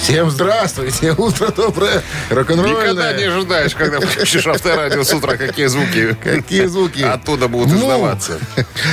[0.00, 2.80] Всем здравствуйте, утро доброе, рок-н-ролльное.
[2.84, 6.16] Никогда не ожидаешь, когда включишь авторадио с утра, какие звуки.
[6.24, 7.02] Какие звуки?
[7.02, 7.80] Оттуда будут Ну.
[7.80, 8.38] издаваться.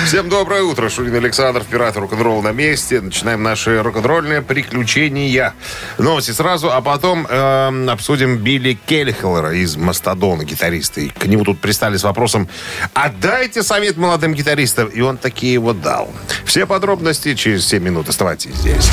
[0.05, 0.89] Всем доброе утро.
[0.89, 2.99] Шунин Александр, пират рок-н-ролл на месте.
[2.99, 5.53] Начинаем наши рок-н-ролльные приключения.
[5.97, 10.99] Новости сразу, а потом эм, обсудим Билли Келлихеллера из Мастодона, гитариста.
[10.99, 12.49] И к нему тут пристали с вопросом
[12.93, 14.89] «Отдайте совет молодым гитаристам».
[14.89, 16.11] И он такие его дал.
[16.43, 18.09] Все подробности через 7 минут.
[18.09, 18.89] Оставайтесь здесь.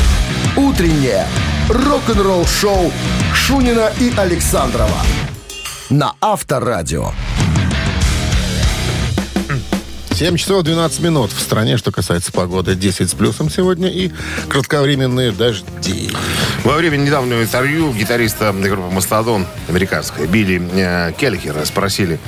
[0.56, 1.26] «Утреннее
[1.68, 2.92] рок-н-ролл-шоу»
[3.34, 4.98] Шунина и Александрова
[5.90, 7.12] на Авторадио.
[10.22, 12.76] 7 часов 12 минут в стране, что касается погоды.
[12.76, 14.12] 10 с плюсом сегодня и
[14.48, 16.12] кратковременные дожди.
[16.62, 22.20] Во время недавнего интервью гитариста группы «Мастодон» американской Билли э, Келлихера спросили,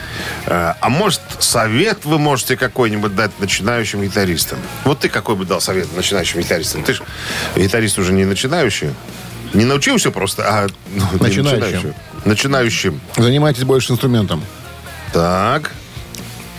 [0.46, 4.58] э, а может совет вы можете какой-нибудь дать начинающим гитаристам?
[4.82, 6.82] Вот ты какой бы дал совет начинающим гитаристам?
[6.82, 7.04] Ты же
[7.54, 8.90] гитарист уже не начинающий.
[9.52, 11.60] Не научился просто, а ну, Начинающим.
[11.60, 11.94] начинающим.
[12.24, 13.00] Начинающим.
[13.16, 14.42] Занимайтесь больше инструментом.
[15.12, 15.70] Так,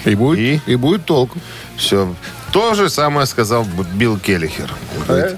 [0.06, 0.62] И будет, И?
[0.72, 0.76] и?
[0.76, 1.32] будет толк.
[1.78, 2.14] все.
[2.56, 4.72] То же самое сказал Билл Келлихер.
[5.06, 5.38] Говорит,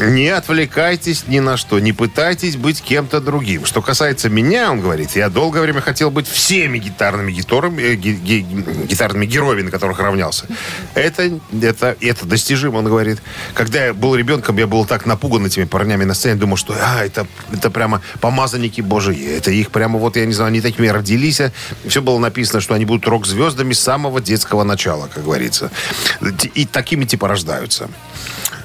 [0.00, 3.64] Не отвлекайтесь ни на что, не пытайтесь быть кем-то другим.
[3.64, 8.14] Что касается меня, он говорит, я долгое время хотел быть всеми гитарными гитарами, э, ги-
[8.14, 8.40] ги-
[8.88, 10.46] гитарными героями, на которых равнялся.
[10.94, 13.22] Это, это, это достижимо, он говорит.
[13.54, 17.04] Когда я был ребенком, я был так напуган этими парнями на сцене, думал, что а,
[17.04, 19.36] это, это прямо помазанники божьи.
[19.36, 21.40] Это их прямо вот, я не знаю, они такими родились.
[21.86, 25.70] Все было написано, что они будут рок-звездами с самого детского начала, как говорится.
[26.56, 27.88] И такими типа рождаются.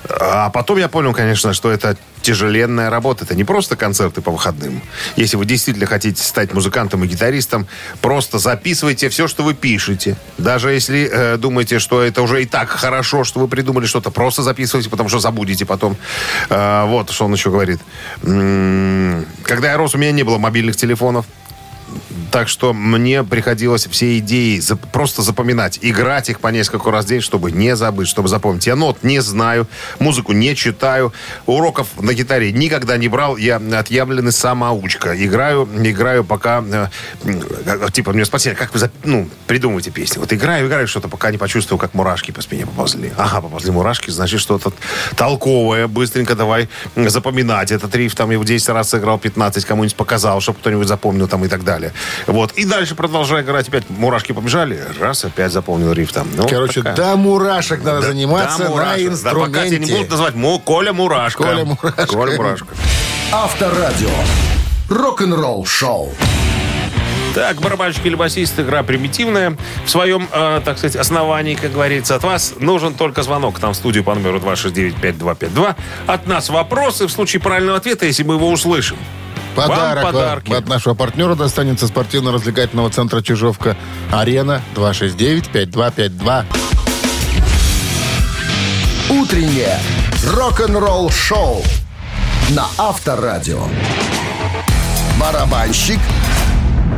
[0.09, 3.25] А потом я понял, конечно, что это тяжеленная работа.
[3.25, 4.81] Это не просто концерты по выходным.
[5.15, 7.67] Если вы действительно хотите стать музыкантом и гитаристом,
[8.01, 10.17] просто записывайте все, что вы пишете.
[10.37, 14.41] Даже если э, думаете, что это уже и так хорошо, что вы придумали что-то, просто
[14.41, 15.97] записывайте, потому что забудете потом.
[16.49, 17.79] Э, вот что он еще говорит.
[18.21, 21.25] Когда я рос, у меня не было мобильных телефонов.
[22.31, 27.07] Так что мне приходилось все идеи зап- просто запоминать, играть их по несколько раз в
[27.09, 28.67] день, чтобы не забыть, чтобы запомнить.
[28.67, 29.67] Я нот не знаю,
[29.99, 31.13] музыку не читаю,
[31.45, 35.13] уроков на гитаре никогда не брал, я отъявленный самоучка.
[35.25, 36.87] Играю, играю пока, э,
[37.25, 40.19] м, типа, мне спросили, как вы зап- ну, придумываете песни?
[40.19, 43.11] Вот играю, играю что-то, пока не почувствовал, как мурашки по спине поползли.
[43.17, 44.71] Ага, поползли мурашки, значит, что-то
[45.17, 47.71] толковое, быстренько давай запоминать.
[47.71, 51.43] Этот риф там я в 10 раз сыграл, 15 кому-нибудь показал, чтобы кто-нибудь запомнил там
[51.43, 51.91] и так далее.
[52.27, 52.51] Вот.
[52.53, 53.67] И дальше продолжаю играть.
[53.67, 54.79] Опять мурашки побежали.
[54.99, 56.27] Раз, опять запомнил риф там.
[56.35, 56.95] Ну, Короче, такая.
[56.95, 59.21] до мурашек надо Да, заниматься да, на мурашек.
[59.23, 59.93] Да, пока тебя не инструменте.
[59.95, 61.43] будут называть Мо- Коля Мурашка.
[61.43, 62.05] Коля Мурашка.
[62.07, 62.67] Коля Мурашка.
[63.31, 64.09] Авторадио.
[64.89, 66.13] Рок-н-ролл-шоу.
[67.33, 69.55] Так, барабанщик или басист, игра примитивная.
[69.85, 73.71] В своем, э, так сказать, основании, как говорится, от вас нужен только звонок к нам
[73.71, 75.75] в студию по номеру 269-5252.
[76.07, 78.97] От нас вопросы в случае правильного ответа, если мы его услышим.
[79.55, 80.53] Подарок Вам подарки.
[80.53, 83.75] от нашего партнера достанется спортивно-развлекательного центра «Чижовка».
[84.11, 86.45] Арена 269-5252.
[89.09, 89.77] «Утреннее
[90.25, 91.63] рок-н-ролл-шоу»
[92.51, 93.63] на Авторадио.
[95.19, 95.99] Барабанщик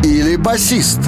[0.03, 1.00] или басист?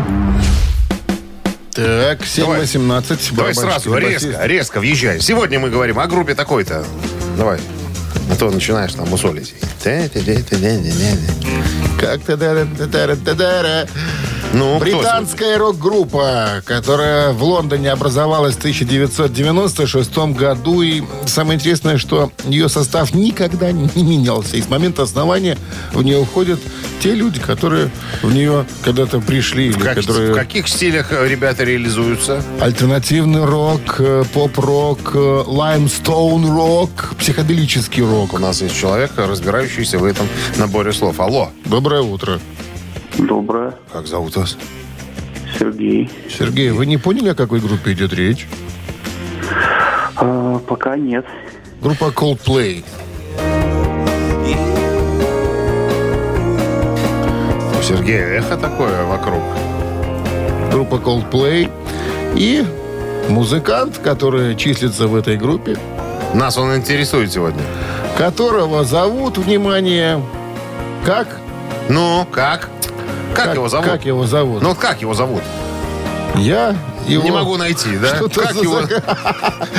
[1.74, 2.62] Так, Давай.
[2.62, 3.36] 7-18.
[3.36, 4.40] Давай барабанщик сразу, резко, басист.
[4.46, 5.20] резко въезжай.
[5.22, 6.86] Сегодня мы говорим о группе такой-то.
[7.38, 7.60] Давай.
[8.36, 9.08] А то начинаешь там
[12.36, 13.88] да-да-да-да-да-да.
[14.56, 20.82] Ну, Британская рок-группа, которая в Лондоне образовалась в 1996 году.
[20.82, 24.56] И самое интересное, что ее состав никогда не менялся.
[24.56, 25.58] И с момента основания
[25.92, 26.62] в нее уходят
[27.02, 27.92] те люди, которые
[28.24, 29.72] в нее когда-то пришли.
[29.72, 30.32] В, или как- которые...
[30.32, 32.42] в каких стилях э, ребята реализуются?
[32.62, 38.34] Альтернативный рок, э, поп-рок, э, лаймстоун-рок, психоделический рок.
[38.34, 41.20] У нас есть человек, разбирающийся в этом наборе слов.
[41.20, 42.40] Алло, Доброе утро.
[43.18, 43.74] Доброе.
[43.92, 44.58] как зовут вас?
[45.58, 46.10] Сергей.
[46.30, 48.48] Сергей, вы не поняли, о какой группе идет речь?
[50.18, 51.26] А, пока нет.
[51.82, 52.84] Группа Coldplay.
[57.78, 59.44] У Сергея эхо такое вокруг.
[60.72, 61.70] Группа Coldplay.
[62.36, 62.66] И
[63.30, 65.78] музыкант, который числится в этой группе,
[66.34, 67.62] Нас он интересует сегодня.
[68.18, 70.22] которого зовут, внимание,
[71.06, 71.28] как?
[71.88, 72.70] Ну, как?
[73.36, 73.90] Как, его зовут?
[73.90, 74.62] Как его зовут?
[74.62, 75.42] Ну, вот как его зовут?
[76.36, 76.76] Я
[77.08, 77.24] его...
[77.24, 78.16] Не могу найти, да?
[78.16, 78.82] Что-то Как за его?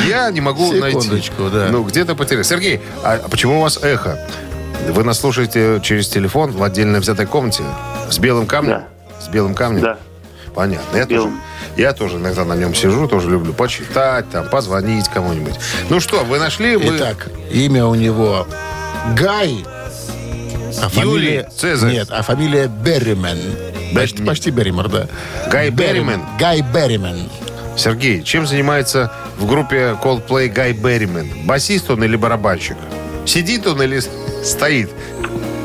[0.07, 1.01] Я не могу найти.
[1.01, 1.69] Секундочку, да.
[1.71, 2.45] Ну, где-то потерял.
[2.45, 4.19] Сергей, а почему у вас эхо?
[4.89, 7.65] Вы нас слушаете через телефон в отдельно взятой комнате
[8.11, 8.71] с белым камнем?
[8.71, 8.87] Да.
[9.21, 9.83] С белым камнем?
[9.83, 9.99] Да.
[10.55, 10.97] Понятно.
[10.97, 11.31] Я тоже,
[11.77, 15.55] я тоже иногда на нем сижу, тоже люблю почитать, там, позвонить кому-нибудь.
[15.91, 16.79] Ну что, вы нашли?
[16.79, 16.97] Мы...
[16.97, 18.47] Итак, имя у него
[19.15, 19.65] Гай.
[20.83, 21.93] А Юлий Цезарь.
[21.93, 23.39] Нет, а фамилия Берримен.
[23.95, 25.09] Почти, почти Берримор, да.
[25.51, 26.23] Гай Берримен?
[26.39, 27.29] Гай Берримен.
[27.77, 31.47] Сергей, чем занимается в группе Coldplay Гай Берримен?
[31.47, 32.77] Басист он или барабанщик?
[33.27, 34.01] Сидит он или
[34.45, 34.91] стоит?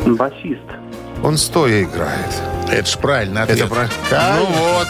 [0.05, 0.61] Басист.
[1.23, 2.33] Он стоя играет.
[2.71, 3.59] Это ж правильно ответ.
[3.59, 3.93] Это правильно?
[4.11, 4.87] Ну вот.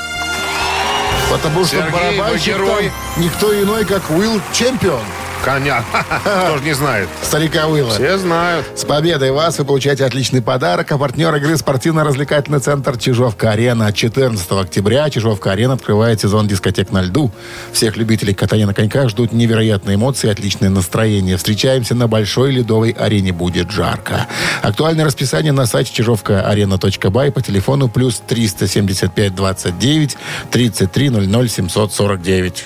[1.31, 2.91] Потому что Сергей, барабанщик герой.
[3.15, 5.01] там никто иной, как Уилл Чемпион.
[5.43, 5.83] Коня.
[6.23, 7.09] Кто же не знает?
[7.23, 7.91] Старика Уилла.
[7.91, 8.65] Все знают.
[8.75, 10.91] С победой вас вы получаете отличный подарок.
[10.91, 13.91] А партнер игры спортивно-развлекательный центр «Чижовка-арена».
[13.91, 17.31] 14 октября «Чижовка-арена» открывает сезон дискотек на льду.
[17.71, 21.37] Всех любителей катания на коньках ждут невероятные эмоции и отличное настроение.
[21.37, 23.31] Встречаемся на большой ледовой арене.
[23.31, 24.27] Будет жарко.
[24.61, 30.17] Актуальное расписание на сайте чижовка-арена.бай по телефону плюс 375 29
[30.51, 32.65] 33 00 749.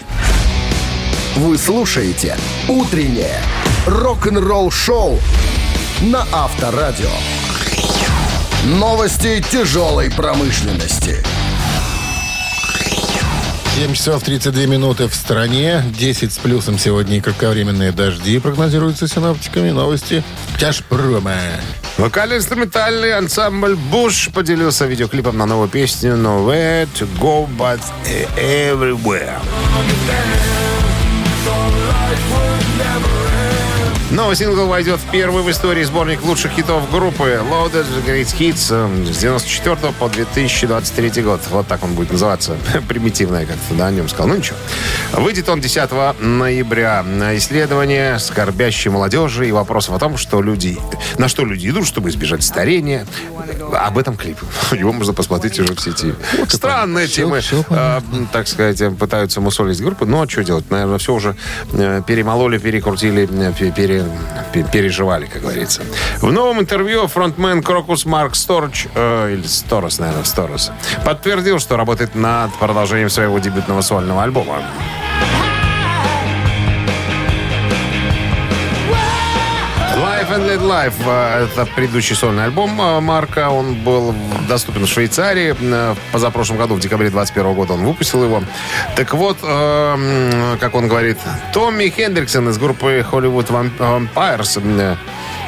[1.36, 2.38] Вы слушаете
[2.70, 3.42] «Утреннее
[3.86, 5.20] рок-н-ролл-шоу»
[6.00, 7.10] на Авторадио.
[8.64, 11.22] Новости тяжелой промышленности.
[13.76, 15.84] 7 часов 32 минуты в стране.
[16.00, 19.72] 10 с плюсом сегодня и кратковременные дожди прогнозируются синоптиками.
[19.72, 20.24] Новости
[20.58, 21.36] тяжпрома.
[21.98, 27.82] Вокально-инструментальный ансамбль «Буш» поделился видеоклипом на новую песню «Nowhere to go but
[28.38, 29.42] everywhere».
[34.16, 39.12] Новый сингл войдет в первый в истории сборник лучших хитов группы Loaded Great Hits э,
[39.12, 41.42] с 94 по 2023 год.
[41.50, 42.56] Вот так он будет называться.
[42.88, 44.28] Примитивно я как-то да, о нем сказал.
[44.30, 44.56] Ну ничего.
[45.12, 45.90] Выйдет он 10
[46.22, 47.04] ноября.
[47.36, 50.78] Исследование скорбящей молодежи и вопросов о том, что люди,
[51.18, 53.06] на что люди идут, чтобы избежать старения.
[53.74, 54.38] Об этом клип.
[54.72, 56.16] Его можно посмотреть уже в сети.
[56.48, 58.00] Странные Всё- темы, всё э,
[58.32, 60.06] так сказать, пытаются мусолить группы.
[60.06, 60.72] Но что делать?
[60.72, 61.36] Наверное, все уже
[61.74, 64.05] э, перемололи, перекрутили, пе- пере- пе-
[64.72, 65.84] переживали, как говорится.
[66.18, 70.72] В новом интервью фронтмен Крокус Марк Сторч, э, или Сторос, наверное, Сторос,
[71.04, 74.64] подтвердил, что работает над продолжением своего дебютного сольного альбома.
[80.42, 80.94] Let Life.
[81.06, 83.50] э, Это предыдущий сольный альбом э, Марка.
[83.50, 84.14] Он был
[84.48, 85.56] доступен в Швейцарии.
[85.60, 88.44] Э, В позапрошлом году, в декабре 21 года, он выпустил его.
[88.96, 91.18] Так вот, э, как он говорит,
[91.54, 94.96] Томми Хендриксон из группы Hollywood Vamp- Vampires, э,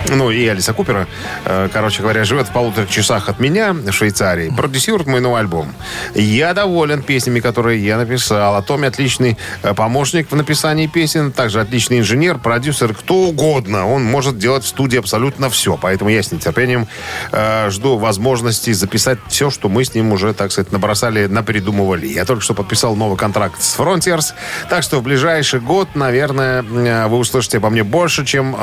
[0.09, 1.07] ну и Алиса Купера,
[1.45, 5.73] э, короче говоря, живет в полутора часах от меня в Швейцарии, продюсирует мой новый альбом.
[6.15, 8.55] Я доволен песнями, которые я написал.
[8.55, 13.87] А Томми отличный э, помощник в написании песен, также отличный инженер, продюсер, кто угодно.
[13.87, 15.77] Он может делать в студии абсолютно все.
[15.77, 16.87] Поэтому я с нетерпением
[17.31, 22.07] э, жду возможности записать все, что мы с ним уже, так сказать, набросали, напридумывали.
[22.07, 24.33] Я только что подписал новый контракт с Frontiers,
[24.69, 28.55] так что в ближайший год, наверное, вы услышите обо мне больше, чем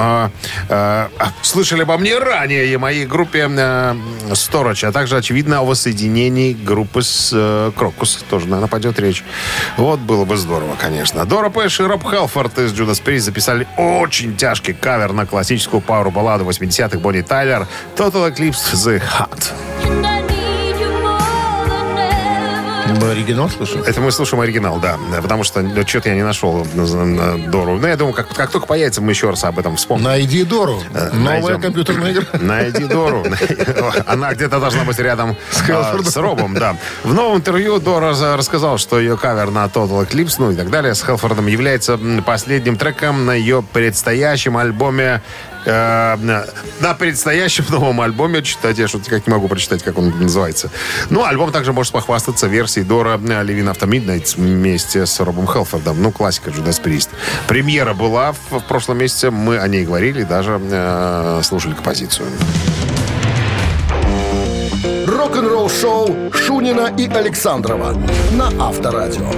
[1.43, 3.95] слышали обо мне ранее и моей группе э,
[4.31, 8.25] Storage, а также, очевидно, о воссоединении группы с э, Крокус.
[8.29, 9.25] Тоже, наверное, пойдет речь.
[9.77, 11.25] Вот было бы здорово, конечно.
[11.25, 16.11] Дора Пэш и Роб Хелфорд из Judas Priest записали очень тяжкий кавер на классическую пару
[16.11, 17.67] балладу 80-х Бонни Тайлер
[17.97, 20.14] Total Eclipse The Heart.
[23.01, 23.85] Мы оригинал слушаем?
[23.85, 24.97] Это мы слушаем оригинал, да.
[25.23, 27.79] Потому что ну, что-то я не нашел на- на Дору.
[27.79, 30.05] Но я думаю, как, как только появится, мы еще раз об этом вспомним.
[30.05, 30.83] Найди Дору.
[30.93, 31.61] Э, Новая найдем.
[31.61, 32.25] компьютерная игра.
[32.41, 33.25] Найди Дору.
[34.07, 36.05] Она где-то должна быть рядом с, Хелфордом.
[36.05, 36.77] с Робом, да.
[37.03, 40.71] В новом интервью Дора за- рассказала, что ее кавер на Total Eclipse, ну и так
[40.71, 45.23] далее, с Хелфордом является последним треком на ее предстоящем альбоме
[45.67, 46.45] на
[46.81, 50.71] на предстоящем новом альбоме читать, я что-то как не могу прочитать, как он называется.
[51.11, 56.03] Ну, альбом также может похвастаться версией Дора Living After Midnight вместе с Робом Хелфордом.
[56.03, 57.09] Ну, классика Judas Priest.
[57.47, 62.29] Премьера была в, в прошлом месяце, мы о ней говорили, даже э, слушали композицию.
[65.07, 67.97] Рок-н-ролл-шоу Шунина и Александрова
[68.33, 69.31] на Авторадио.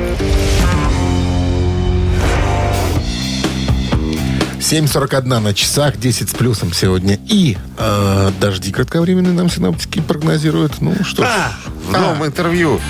[4.59, 7.19] 7.41 на часах, 10 с плюсом сегодня.
[7.29, 10.81] И э, дожди кратковременные нам синоптики прогнозируют.
[10.81, 11.29] Ну что ж.
[11.89, 12.81] В новом интервью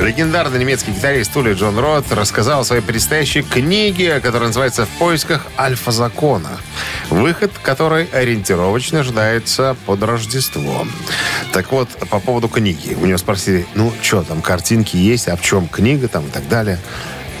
[0.00, 5.46] легендарный немецкий гитарист Тули Джон Рот рассказал о своей предстоящей книге, которая называется «В поисках
[5.58, 6.50] альфа-закона»,
[7.10, 10.86] выход которой ориентировочно ожидается под Рождество.
[11.52, 12.96] Так вот, по поводу книги.
[13.00, 16.48] У него спросили, ну, что там, картинки есть, а в чем книга там и так
[16.48, 16.78] далее.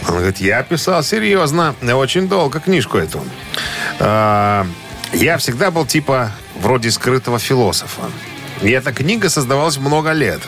[0.08, 3.24] Он говорит, я писал серьезно, очень долго книжку эту.
[3.98, 4.66] А,
[5.12, 8.02] Я всегда был типа вроде скрытого философа.
[8.62, 10.40] И эта книга создавалась много лет.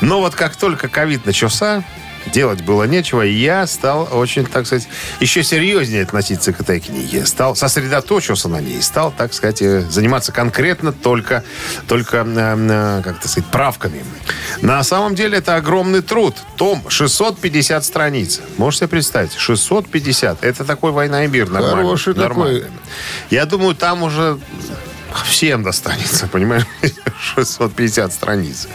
[0.00, 1.84] Но вот как только ковид начался,
[2.26, 4.88] делать было нечего, и я стал очень, так сказать,
[5.20, 7.26] еще серьезнее относиться к этой книге.
[7.26, 11.44] Стал, сосредоточился на ней, стал, так сказать, э, заниматься конкретно только,
[11.88, 14.04] только э, как так сказать, правками.
[14.60, 16.36] На самом деле это огромный труд.
[16.56, 18.40] Том 650 страниц.
[18.56, 19.34] Можете себе представить?
[19.34, 20.44] 650.
[20.44, 21.48] Это такой «Война и мир».
[21.48, 22.28] Нормально, Хороший такой.
[22.28, 22.66] нормально.
[23.30, 24.38] Я думаю, там уже
[25.24, 26.66] всем достанется, понимаешь?
[27.34, 28.68] 650 страниц.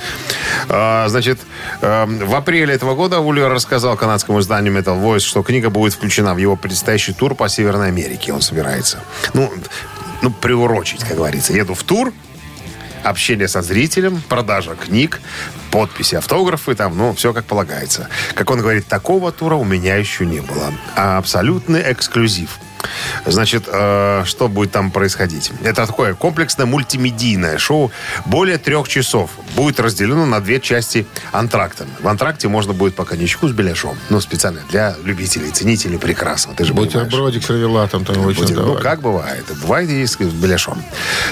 [0.69, 1.39] А, значит,
[1.81, 6.33] э, в апреле этого года Ульвер рассказал канадскому изданию Metal Voice, что книга будет включена
[6.33, 8.33] в его предстоящий тур по Северной Америке.
[8.33, 8.99] Он собирается.
[9.33, 9.51] Ну,
[10.21, 11.53] ну приурочить, как говорится.
[11.53, 12.13] Еду в тур,
[13.03, 15.21] общение со зрителем, продажа книг,
[15.71, 18.09] подписи, автографы, там, ну, все как полагается.
[18.35, 20.73] Как он говорит, такого тура у меня еще не было.
[20.95, 22.59] А абсолютный эксклюзив.
[23.25, 25.51] Значит, э, что будет там происходить?
[25.63, 27.91] Это такое комплексное мультимедийное шоу.
[28.25, 29.31] Более трех часов.
[29.55, 31.85] Будет разделено на две части антракта.
[31.99, 33.97] В антракте можно будет по коньячку с беляшом.
[34.09, 36.53] Ну, специально для любителей, ценителей прекрасно.
[36.53, 36.73] Ты же.
[36.73, 38.55] Бутербродик с сервелатом там очень Будет.
[38.55, 39.45] Ну, как бывает.
[39.61, 40.81] Бывает и с беляшом.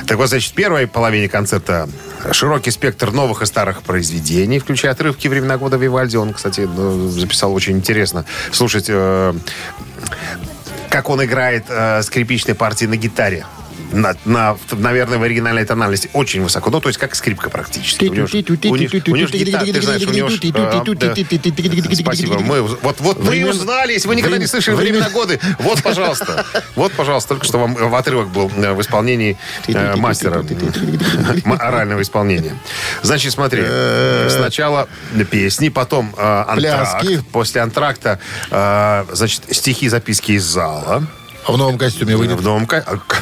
[0.07, 1.87] Так вот, значит, в первой половине концерта
[2.31, 6.17] широкий спектр новых и старых произведений, включая отрывки времена года Вивальди.
[6.17, 8.25] Он, кстати, ну, записал очень интересно.
[8.51, 9.33] Слушать, э,
[10.95, 13.45] как он играет э, скрипичные партии на гитаре.
[13.95, 16.69] На, на- наверное, в оригинальной тональности очень высоко.
[16.69, 18.05] Ну, то есть, как скрипка практически.
[18.05, 18.27] У него
[21.01, 21.95] э.
[21.95, 22.39] Спасибо.
[22.39, 25.39] Мы, вот, вот мы и Времен- узнали, если вы никогда не слышали времена годы.
[25.59, 26.45] Вот, пожалуйста.
[26.75, 29.37] Вот, пожалуйста, только что вам в отрывок был э, в исполнении
[29.67, 30.43] э, мастера
[31.59, 32.57] орального исполнения.
[33.01, 33.63] Значит, смотри.
[34.29, 34.89] Сначала
[35.31, 37.05] песни, потом э, антракт.
[37.31, 38.19] После антракта,
[38.51, 41.03] э, значит, стихи, записки из зала.
[41.47, 42.37] А в новом костюме выйдет.
[42.37, 43.21] В новом ко- а, к-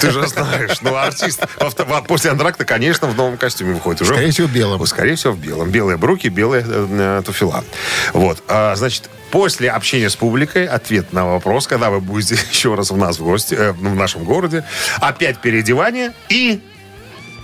[0.00, 4.02] Ты же знаешь, ну, артист во- после антракта, конечно, в новом костюме выходит.
[4.02, 4.78] Уже, Скорее всего, белым.
[4.78, 5.70] Ну, Скорее всего, в белом.
[5.70, 6.86] Белые бруки, белые э,
[7.18, 7.64] э, туфела.
[8.12, 8.42] Вот.
[8.48, 12.96] А, значит, после общения с публикой, ответ на вопрос, когда вы будете еще раз у
[12.96, 14.64] нас в гости, э, в нашем городе,
[15.00, 16.60] опять переодевание и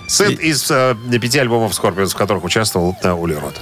[0.07, 3.55] сет из э, пяти альбомов Скорпионс, в которых участвовал э, Ули Рот.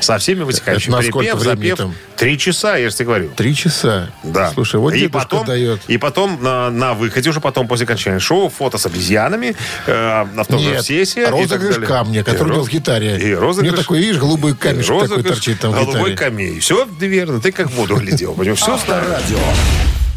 [0.00, 0.92] Со всеми вытекающими.
[0.94, 1.78] Это Припев, запев.
[1.78, 1.94] там?
[2.16, 3.30] Три часа, я же тебе говорю.
[3.36, 4.10] Три часа.
[4.22, 4.50] Да.
[4.52, 5.80] Слушай, вот и потом, дает.
[5.88, 11.28] И потом на, на выходе, уже потом после окончания шоу, фото с обезьянами, э, автограф-сессия.
[11.28, 13.18] розыгрыш камня, который И роз- в гитаре.
[13.18, 13.72] И розыгрыш.
[13.72, 16.16] него такой, видишь, голубой камешек такой розыгрыш торчит там в голубой гитаре.
[16.16, 16.60] камень.
[16.60, 17.40] Все верно.
[17.40, 18.34] Ты как в воду глядел.
[18.54, 19.38] Все, Авторадио.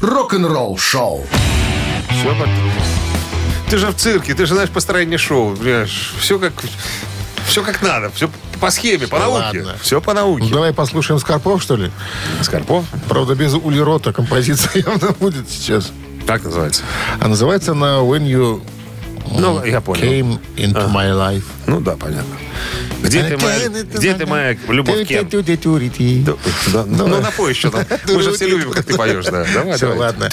[0.01, 1.25] Рок-н-ролл шоу.
[2.10, 2.36] все
[3.69, 5.55] Ты же в цирке, ты же знаешь построение шоу.
[5.55, 6.13] понимаешь?
[6.19, 6.53] Все как,
[7.47, 8.09] все как надо.
[8.12, 8.29] Все
[8.62, 9.59] по схеме, по Ну науке.
[9.62, 9.75] ладно.
[9.81, 10.53] Все по Ну, науке.
[10.53, 11.91] давай послушаем Скорпов, что ли?
[12.41, 12.86] Скорпов?
[13.09, 15.91] Правда, без улирота композиция явно будет сейчас.
[16.25, 16.83] Как называется?
[17.19, 18.62] А называется она «When You
[19.31, 20.03] Ну, я понял.
[20.03, 21.43] Came Into My Life».
[21.65, 22.36] Ну да, понятно.
[23.01, 25.27] Где ты моя, где ты моя любовь Кен?
[26.25, 27.86] Ну, ну, напой еще там.
[28.07, 29.46] Мы же все любим, как ты поешь, да.
[29.53, 30.29] Давай, Все, ладно.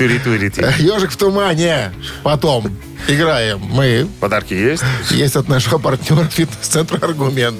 [0.79, 1.93] Ежик в тумане.
[2.23, 2.75] Потом
[3.07, 4.09] играем мы.
[4.21, 4.83] Подарки есть?
[5.11, 7.57] Есть от нашего партнера фитнес-центра «Аргумент».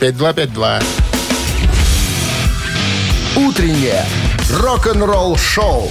[0.00, 0.82] 269-5252.
[3.36, 4.04] Утреннее
[4.50, 5.90] рок-н-ролл шоу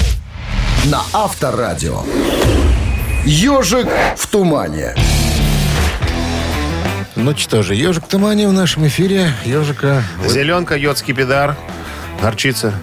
[0.86, 2.04] на Авторадио.
[3.26, 4.96] Ежик в тумане.
[7.16, 9.32] Ну что же, ежик в тумане в нашем эфире.
[9.46, 10.04] Ежика.
[10.28, 11.56] Зеленка, йод, скипидар,
[12.22, 12.74] горчица.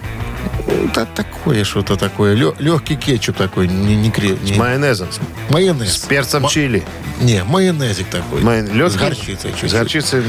[0.93, 2.35] Да, такое что-то такое.
[2.59, 3.67] легкий кетчуп такой.
[3.67, 5.07] Не, не, кре- не- С майонезом.
[5.49, 5.93] майонез.
[5.93, 6.83] С перцем Ма- чили.
[7.21, 8.41] Не, майонезик такой.
[8.41, 8.97] Май- лёгкий?
[8.97, 9.69] С горчицей чуть-чуть.
[9.71, 10.23] С горчицей.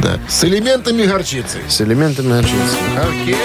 [0.00, 0.18] Да.
[0.28, 1.58] С элементами горчицы.
[1.68, 2.76] С элементами горчицы.
[2.96, 3.36] Окей.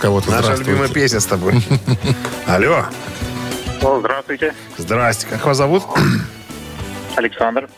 [0.00, 0.30] Кого-то.
[0.30, 0.70] Наша Здравствуйте.
[0.72, 1.62] любимая песня с тобой.
[2.46, 2.84] Алло.
[3.80, 5.26] Здравствуйте, Здрасте.
[5.26, 5.84] Как вас зовут?
[7.16, 7.68] Александр.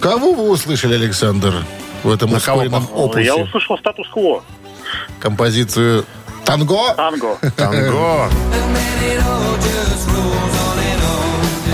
[0.00, 1.64] Кого вы услышали, Александр,
[2.02, 3.24] в этом ускоренном опусе?
[3.24, 4.42] Я услышал статус-кво.
[5.20, 6.04] Композицию
[6.44, 6.94] «Танго».
[6.94, 7.38] Танго.
[7.56, 8.28] Танго.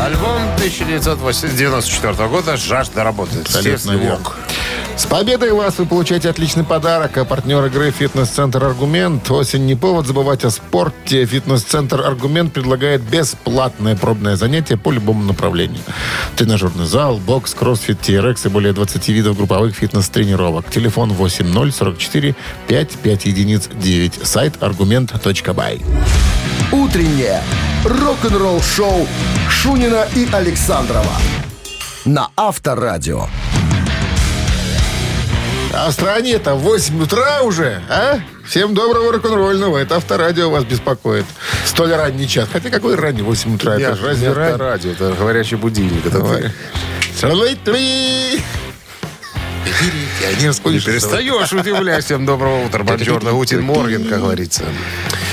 [0.00, 3.40] Альбом 1994 года «Жажда работы».
[3.40, 4.47] Абсолютно Стив.
[4.98, 7.16] С победой вас вы получаете отличный подарок.
[7.18, 9.30] А партнер игры «Фитнес-центр Аргумент».
[9.30, 11.24] Осень не повод забывать о спорте.
[11.24, 15.80] «Фитнес-центр Аргумент» предлагает бесплатное пробное занятие по любому направлению.
[16.36, 20.68] Тренажерный зал, бокс, кроссфит, TRX и более 20 видов групповых фитнес-тренировок.
[20.68, 22.34] Телефон 8044
[22.66, 24.26] 55 единиц 9.
[24.26, 25.80] Сайт аргумент.бай.
[26.72, 27.40] Утреннее
[27.84, 29.06] рок-н-ролл-шоу
[29.48, 31.14] Шунина и Александрова
[32.04, 33.26] на Авторадио.
[35.72, 38.20] А в стране это 8 утра уже, а?
[38.46, 39.76] Всем доброго рок-н-ролльного.
[39.78, 41.26] Это авторадио вас беспокоит.
[41.66, 42.48] Столь ранний час.
[42.50, 43.76] Хотя какой ранний 8 утра?
[43.76, 44.56] Я это же разве не ранний?
[44.56, 46.06] радио, это горячий будильник.
[46.06, 46.52] Это Давай.
[47.64, 48.40] ты.
[49.78, 50.08] Три.
[50.22, 52.04] Я не перестаешь удивлять.
[52.04, 52.82] Всем доброго утра.
[52.84, 54.64] Бонжорно, Гутин Морген, как говорится.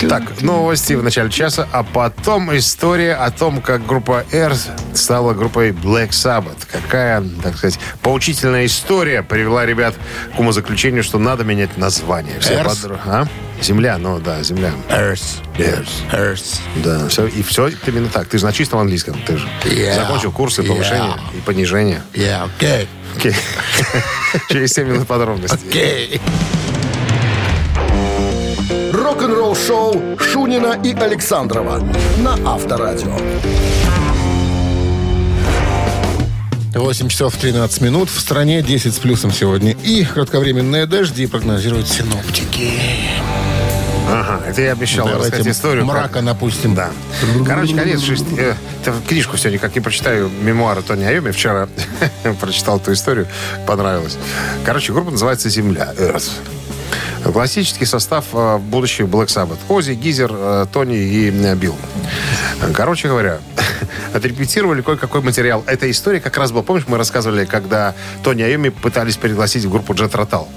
[0.09, 4.53] Так, новости в начале часа, а потом история о том, как группа R
[4.93, 6.67] стала группой Black Sabbath.
[6.69, 9.95] Какая, так сказать, поучительная история привела ребят
[10.35, 12.39] к умозаключению, что надо менять название.
[12.41, 13.25] Все подро- А?
[13.61, 14.71] Земля, ну да, земля.
[14.89, 15.23] Earth.
[15.57, 15.87] Earth.
[16.11, 16.59] Earth.
[16.83, 18.27] Да, все, и все именно так.
[18.27, 19.15] Ты же на чистом английском.
[19.25, 19.95] Ты же Yeah.
[19.95, 22.03] закончил курсы повышения и понижения.
[22.13, 22.89] Yeah, окей.
[23.15, 23.35] Окей.
[24.49, 25.59] Через 7 минут подробностей.
[25.69, 26.21] Окей.
[28.91, 31.79] Рок-н-ролл-шоу Шунина и Александрова
[32.17, 33.17] на Авторадио.
[36.73, 38.09] 8 часов 13 минут.
[38.09, 39.71] В стране 10 с плюсом сегодня.
[39.83, 42.73] И кратковременные дожди прогнозируют синоптики.
[44.07, 45.85] Ага, это я обещал Давайте рассказать историю.
[45.85, 46.75] мрака как- напустим.
[46.75, 46.89] Да.
[47.45, 48.25] Короче, конец шесть...
[48.37, 48.53] э,
[49.07, 50.29] книжку все никак не прочитаю.
[50.29, 51.31] Мемуары Тони Айоми.
[51.31, 51.67] Вчера
[52.39, 53.27] прочитал эту историю.
[53.65, 54.17] Понравилось.
[54.63, 55.93] Короче, группа называется «Земля».
[55.97, 56.29] Earth.
[57.33, 59.57] Классический состав э, будущих Black Sabbath.
[59.69, 61.75] Ози, Гизер, э, Тони и Билл.
[62.73, 63.39] Короче говоря,
[64.15, 65.63] отрепетировали кое-какой материал.
[65.67, 67.93] Эта история как раз была, помнишь, мы рассказывали, когда
[68.23, 70.47] Тони Айоми пытались пригласить в группу Джет Ротал.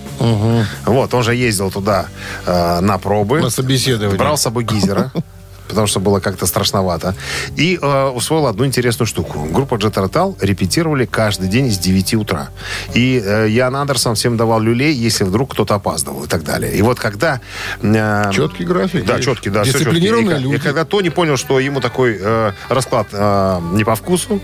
[0.85, 2.07] Вот, он же ездил туда
[2.47, 3.41] э, на пробы.
[3.41, 4.19] На собеседование.
[4.19, 5.13] Брал с собой Гизера.
[5.69, 7.15] Потому что было как-то страшновато.
[7.57, 9.47] И э, усвоил одну интересную штуку.
[9.51, 12.51] Группа Jet Rotal репетировали каждый день с 9 утра.
[12.95, 16.75] И э, Ян Андерсон всем давал люлей, если вдруг кто-то опаздывал и так далее.
[16.75, 17.41] И вот когда...
[17.83, 19.05] э, Четкий график.
[19.05, 19.65] да, четкий, да.
[19.65, 20.55] Дисциплинированные и, люди.
[20.57, 24.41] И когда Тони понял, что ему такой э, расклад э, не по вкусу,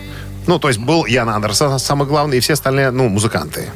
[0.47, 3.71] ну, то есть был Ян Андерсон самый главный, и все остальные, ну, музыканты.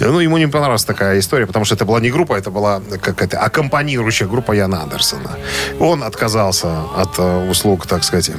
[0.00, 3.38] Ну, ему не понравилась такая история, потому что это была не группа, это была какая-то
[3.38, 5.30] аккомпанирующая группа Яна Андерсона.
[5.78, 8.30] Он отказался от э, услуг, так сказать,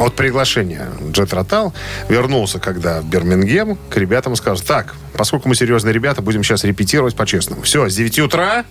[0.00, 1.72] от приглашения Джет Ротал,
[2.08, 6.64] вернулся, когда в Бирмингем, к ребятам и сказал, так, поскольку мы серьезные ребята, будем сейчас
[6.64, 7.62] репетировать по-честному.
[7.62, 8.64] Все, с 9 утра,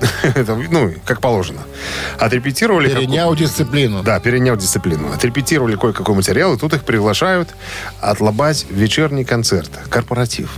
[0.70, 1.60] ну, как положено.
[2.18, 2.88] Отрепетировали...
[2.88, 4.02] Перенял дисциплину.
[4.02, 5.12] да, перенял дисциплину.
[5.12, 7.48] Отрепетировали кое-какой материал, и тут их приглашают
[8.00, 10.50] отлобать вечерний концерт, корпоратив.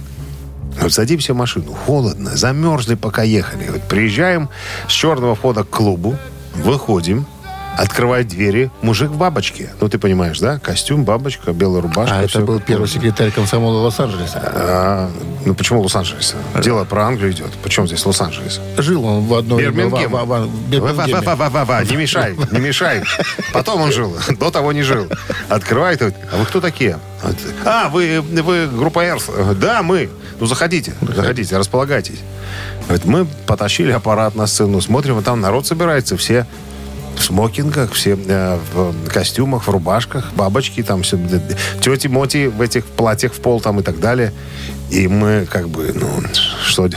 [0.81, 3.69] Вот садимся в машину, холодно, замерзли, пока ехали.
[3.69, 4.49] Вот приезжаем
[4.89, 6.17] с черного входа к клубу,
[6.55, 7.27] выходим,
[7.79, 9.71] открывает двери, мужик в бабочке.
[9.81, 10.59] Ну, ты понимаешь, да?
[10.59, 12.19] Костюм, бабочка, белая рубашка.
[12.19, 14.41] А это был первый секретарь комсомола Лос-Анджелеса.
[14.45, 15.11] А,
[15.45, 16.35] ну, почему Лос-Анджелес?
[16.61, 17.53] Дело про Англию идет.
[17.63, 18.61] Почему здесь Лос-Анджелес?
[18.79, 19.63] Жил он в одной...
[19.63, 20.11] Бирмингем.
[21.91, 23.03] не мешай, не мешай.
[23.53, 25.07] Потом он жил, до того не жил.
[25.49, 26.99] Открывает, а вы кто такие?
[27.65, 29.27] А, вы, вы группа Эрс.
[29.57, 30.11] Да, мы.
[30.41, 32.19] Ну, заходите, заходите, располагайтесь.
[32.87, 36.47] Говорит, мы потащили аппарат на сцену, смотрим, а там народ собирается, все
[37.19, 41.19] в смокингах, все э, в костюмах, в рубашках, бабочки, там все,
[41.81, 44.33] тети Моти в этих платьях в пол там и так далее.
[44.91, 46.09] И мы как бы, ну,
[46.65, 46.89] что,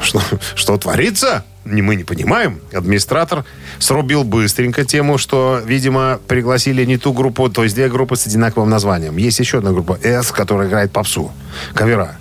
[0.00, 0.22] что,
[0.54, 1.44] что творится?
[1.64, 2.60] Мы не понимаем.
[2.72, 3.44] Администратор
[3.78, 8.70] срубил быстренько тему, что, видимо, пригласили не ту группу, то есть две группы с одинаковым
[8.70, 9.16] названием.
[9.16, 11.32] Есть еще одна группа S, которая играет попсу,
[11.74, 12.18] кавера.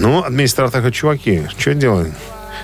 [0.00, 2.14] Ну, администратор говорит, чуваки, что делаем?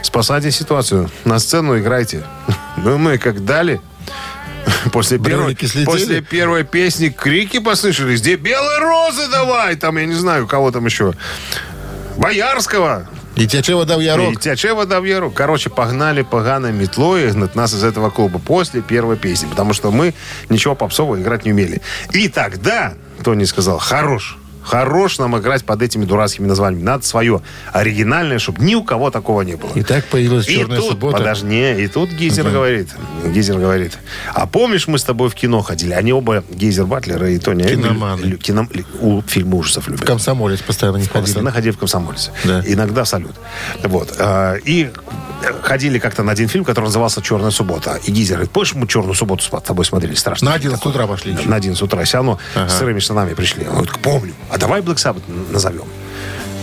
[0.01, 1.11] Спасайте ситуацию.
[1.27, 2.25] На сцену играйте.
[2.79, 3.81] Ну, мы как дали.
[4.93, 8.21] После первой, после первой песни крики послышались.
[8.21, 9.77] Где белые розы давай?
[9.77, 11.15] Там, я не знаю, кого там еще.
[12.19, 13.07] Боярского.
[13.35, 14.41] И тече вода в И ярок.
[14.41, 15.31] тяче вода в яру.
[15.31, 19.47] Короче, погнали поганой метлой нас из этого клуба после первой песни.
[19.47, 20.13] Потому что мы
[20.51, 21.81] ничего попсового играть не умели.
[22.13, 22.93] И тогда
[23.25, 24.37] Тони сказал, хорош.
[24.67, 26.83] Хорош нам играть под этими дурацкими названиями.
[26.83, 27.41] Надо свое
[27.73, 29.71] оригинальное, чтобы ни у кого такого не было.
[29.77, 31.19] И так появилась И «Черная тут, суббота».
[31.19, 32.55] подожди, и тут Гизер Ага.
[32.55, 32.89] говорит,
[33.27, 33.97] Гизер говорит,
[34.35, 35.93] а помнишь, мы с тобой в кино ходили?
[35.93, 38.33] Они оба, Гейзер Батлер и Тони Киноманы.
[38.39, 38.67] кино-
[39.01, 40.05] у, фильмы ужасов любят.
[40.05, 41.23] Комсомолец постоянно не ходили.
[41.23, 42.33] Постоянно ходили в комсомольце.
[42.45, 42.63] Да.
[42.67, 43.37] Иногда салют.
[43.85, 44.15] Вот.
[44.19, 44.91] а, И
[45.63, 48.01] ходили как-то на один фильм, который назывался «Черная суббота».
[48.05, 50.15] И Гизер говорит, помнишь, мы «Черную субботу» с тобой смотрели?
[50.15, 50.51] Страшно.
[50.51, 51.49] На 11 утра пошли еще.
[51.49, 52.03] На 11 утра.
[52.05, 53.65] Все равно с сырыми штанами пришли.
[53.67, 54.35] Он говорит, помню.
[54.57, 55.85] А давай Black Sabbath назовем.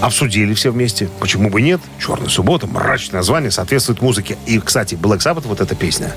[0.01, 1.09] Обсудили все вместе.
[1.19, 1.79] Почему бы нет?
[1.99, 4.35] «Черная суббота», мрачное название, соответствует музыке.
[4.47, 6.11] И, кстати, Black Sabbath, вот эта песня,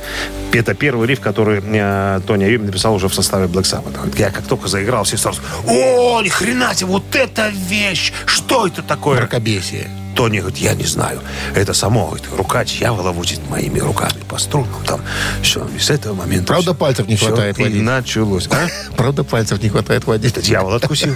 [0.53, 4.19] это первый риф, который э, Тони Айоми написал уже в составе Black Sabbath.
[4.19, 8.83] Я как только заиграл, все сразу, о, ни хрена себе, вот эта вещь, что это
[8.83, 9.19] такое?
[9.19, 9.91] Мракобесие.
[10.17, 11.21] Тони говорит, я не знаю.
[11.55, 14.71] Это само, говорит, рука дьявола водит моими руками по струнам.
[14.87, 15.01] Там
[15.43, 16.47] все, и с этого момента...
[16.47, 17.83] Правда, всё- пальцев не всё хватает и водить?
[17.83, 18.49] началось.
[18.51, 18.67] А?
[18.97, 20.33] Правда, пальцев не хватает водить.
[20.33, 21.15] Это дьявол откусил.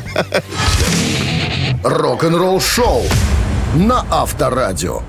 [1.83, 3.03] Рок-н-ролл шоу
[3.75, 5.03] на Авторадио.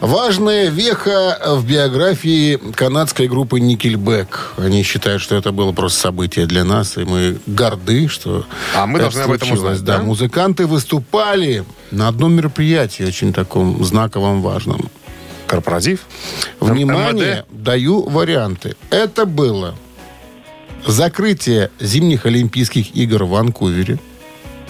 [0.00, 4.28] Важная веха в биографии канадской группы Nickelback.
[4.56, 8.98] Они считают, что это было просто событие для нас, и мы горды, что А мы
[8.98, 9.72] это должны об этом случилось.
[9.78, 9.98] узнать, да?
[9.98, 10.02] да?
[10.04, 14.88] Музыканты выступали на одном мероприятии, очень таком знаковом, важном.
[15.46, 16.00] Корпоратив?
[16.60, 17.62] Внимание, МВД?
[17.64, 18.76] даю варианты.
[18.90, 19.74] Это было
[20.86, 23.98] закрытие зимних Олимпийских игр в Ванкувере.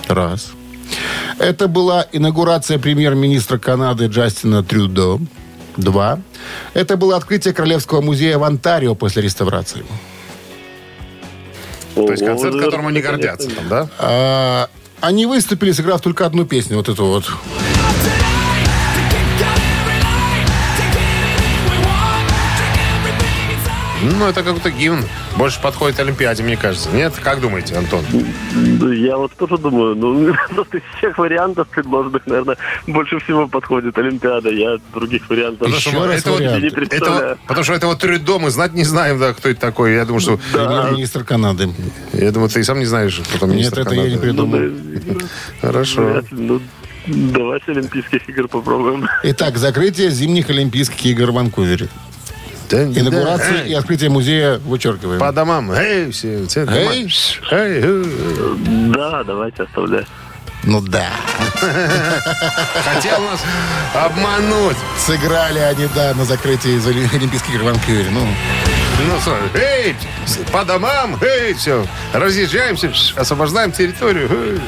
[0.08, 0.52] Раз.
[1.38, 5.20] Это была инаугурация премьер-министра Канады Джастина Трюдо.
[5.76, 6.20] Два.
[6.72, 9.84] Это было открытие Королевского музея в Онтарио после реставрации.
[11.94, 13.88] То есть концерт, которым они гордятся, там, да?
[13.98, 14.68] А,
[15.00, 17.24] они выступили, сыграв только одну песню, вот эту вот.
[24.02, 25.02] Ну, это какой-то гимн.
[25.36, 26.90] Больше подходит Олимпиаде, мне кажется.
[26.90, 27.14] Нет?
[27.22, 28.04] Как думаете, Антон?
[28.92, 32.56] Я вот тоже думаю, ну, просто из всех вариантов предложенных, наверное,
[32.86, 34.50] больше всего подходит Олимпиада.
[34.50, 36.60] Я других вариантов Еще что, раз это вот- варианты.
[36.60, 37.38] не Это представляю.
[37.46, 39.94] потому что это вот Трюдо, мы знать не знаем, да, кто это такой.
[39.94, 40.38] Я думаю, что...
[40.52, 41.70] Премьер-министр Канады.
[42.12, 44.20] Я думаю, ты и сам не знаешь, кто там Нет, министр это я не Канады.
[44.26, 44.58] придумал.
[44.58, 45.18] Ну,
[45.62, 46.16] Хорошо.
[46.18, 46.22] ли.
[46.32, 46.60] Ну,
[47.06, 49.08] давайте Олимпийских игр попробуем.
[49.22, 51.88] Итак, закрытие зимних Олимпийских игр в Ванкувере.
[52.70, 55.20] Да, да, Инаугурация эй, и открытие музея вычеркиваем.
[55.20, 55.70] По домам.
[55.72, 56.46] Эй, все.
[56.46, 56.64] все.
[56.66, 57.12] Эй.
[57.50, 58.92] Эй, эй.
[58.92, 60.06] Да, давайте оставлять.
[60.64, 61.06] Ну да.
[61.60, 63.40] Хотел нас
[63.94, 64.76] обмануть.
[64.98, 68.10] Сыграли они, да, на закрытии из Оли- Олимпийских игр в Ванкувере.
[68.10, 68.26] Ну,
[69.06, 69.94] Ну, что, эй,
[70.52, 71.86] по домам, эй, все.
[72.12, 74.28] Разъезжаемся, освобождаем территорию.
[74.30, 74.60] эй.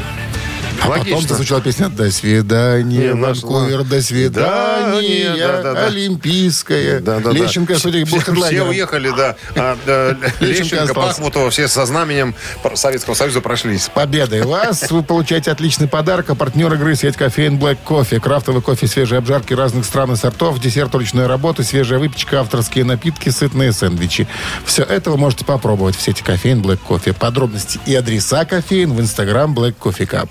[0.81, 1.29] А потом Логично.
[1.29, 5.87] зазвучала песня «До свидания, Ванкувер, до свидания, Да, да, да.
[5.87, 7.01] Олимпийская».
[7.01, 7.38] Да, да, да.
[7.38, 9.37] Лещенко, кстати, был все, все уехали, да.
[9.57, 11.19] А, да, Лещенко, остался.
[11.19, 12.35] Пахмутова, все со знаменем
[12.75, 13.91] Советского Союза прошлись.
[13.93, 14.91] Победой вас!
[14.91, 16.31] Вы получаете отличный подарок.
[16.31, 18.21] А партнер игры сеть кофеин Black Coffee.
[18.21, 23.31] Крафтовый кофе, свежие обжарки разных стран и сортов, десерт ручной работы, свежая выпечка, авторские напитки,
[23.31, 24.29] сытные сэндвичи.
[24.64, 27.12] Все это вы можете попробовать в сети кофеин Black Coffee.
[27.12, 30.29] Подробности и адреса кофеин в инстаграм Black Coffee Cup.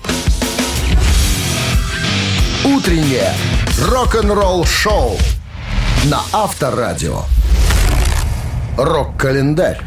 [2.88, 3.34] «Утреннее
[3.82, 5.18] рок-н-ролл-шоу»
[6.04, 7.20] на Авторадио.
[8.78, 9.82] Рок-календарь.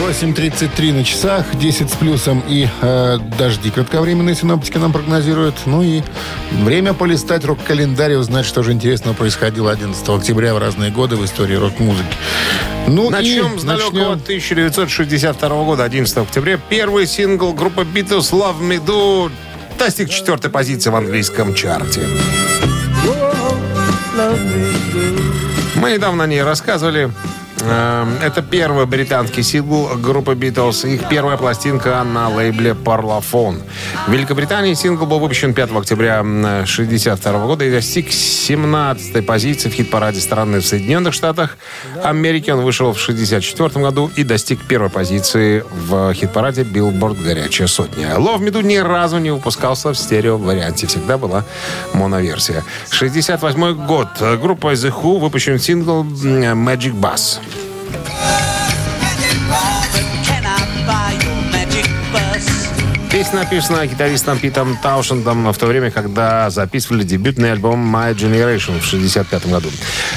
[0.00, 5.54] 8.33 на часах, 10 с плюсом и э, дожди кратковременные синоптики нам прогнозируют.
[5.66, 6.02] Ну и
[6.50, 11.24] время полистать рок-календарь и узнать, что же интересного происходило 11 октября в разные годы в
[11.24, 12.16] истории рок-музыки.
[12.88, 14.22] Ну Начнем и с далекого начнем.
[14.24, 16.58] 1962 года, 11 октября.
[16.68, 19.30] Первый сингл группы Beatles «Love Me Do»
[19.84, 22.02] достиг четвертой позиции в английском чарте.
[25.74, 27.10] Мы недавно о ней рассказывали.
[27.64, 30.88] Эм, Это первый британский сингл группы Beatles.
[30.88, 33.62] Их первая пластинка на лейбле Parlophone.
[34.06, 40.20] В Великобритании сингл был выпущен 5 октября 1962 года и достиг 17 позиции в хит-параде
[40.20, 41.56] страны в Соединенных Штатах.
[42.02, 48.14] Америки он вышел в 1964 году и достиг первой позиции в хит-параде Billboard «Горячая сотня».
[48.16, 50.86] Love Me Do ни разу не выпускался в стерео-варианте.
[50.86, 51.44] Всегда была
[51.94, 52.64] моноверсия.
[52.90, 54.08] 68 год.
[54.40, 57.38] Группа The Who выпущен сингл Magic Bus.
[63.32, 68.86] Песня написана гитаристом Питом Таушендом в то время, когда записывали дебютный альбом My Generation в
[68.86, 69.70] 1965 году.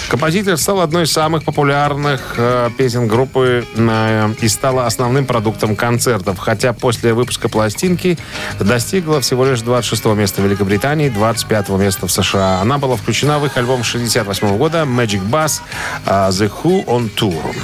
[0.10, 6.40] Композитор стал одной из самых популярных э, песен группы э, и стала основным продуктом концертов,
[6.40, 8.18] хотя после выпуска пластинки
[8.60, 12.60] достигла всего лишь 26 места в Великобритании, 25 места в США.
[12.60, 15.62] Она была включена в их альбом 1968 года Magic Bass
[16.06, 17.56] э, The Who on Tour.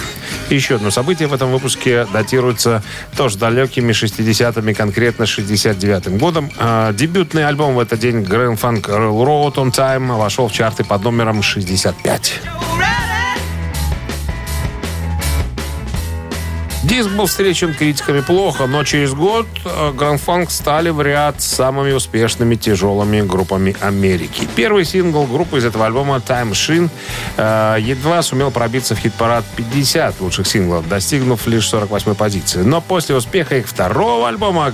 [0.49, 2.83] Еще одно событие в этом выпуске датируется
[3.15, 6.51] тоже далекими 60-ми, конкретно 69-м годом.
[6.57, 11.03] А, дебютный альбом в этот день Grand Funk Railroad on Time вошел в чарты под
[11.03, 12.41] номером 65.
[16.91, 22.55] Диск был встречен критиками плохо, но через год Grand Funk стали в ряд самыми успешными
[22.55, 24.45] тяжелыми группами Америки.
[24.57, 26.89] Первый сингл группы из этого альбома Time Machine
[27.37, 32.61] э, едва сумел пробиться в хит-парад 50 лучших синглов, достигнув лишь 48 позиции.
[32.61, 34.69] Но после успеха их второго альбома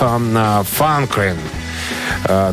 [0.00, 1.65] Э,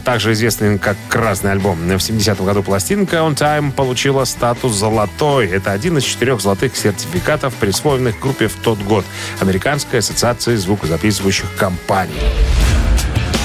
[0.03, 1.77] также известный как «Красный альбом».
[1.79, 5.47] В 70-м году пластинка «On Time» получила статус «золотой».
[5.47, 9.05] Это один из четырех золотых сертификатов, присвоенных группе в тот год
[9.39, 12.13] Американской ассоциации звукозаписывающих компаний.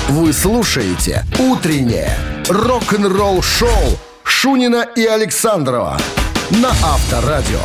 [0.08, 2.16] Вы слушаете «Утреннее
[2.48, 5.98] рок-н-ролл-шоу» Шунина и Александрова
[6.50, 7.60] на Авторадио.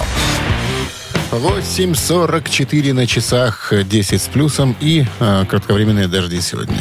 [1.32, 6.78] 8.44 на часах, 10 с плюсом и э, кратковременные дожди сегодня.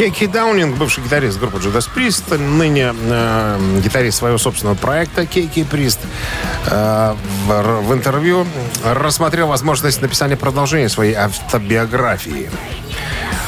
[0.00, 6.00] Кейки Даунинг, бывший гитарист группы Judas Priest, ныне э, гитарист своего собственного проекта Кейки Прист,
[6.68, 7.14] э,
[7.46, 8.46] в, в интервью
[8.82, 12.48] рассмотрел возможность написания продолжения своей автобиографии.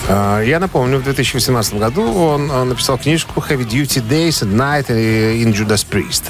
[0.09, 4.89] Э, я напомню, в 2018 году он э, написал книжку Heavy Duty Days and Night
[4.91, 6.25] in Judas Priest.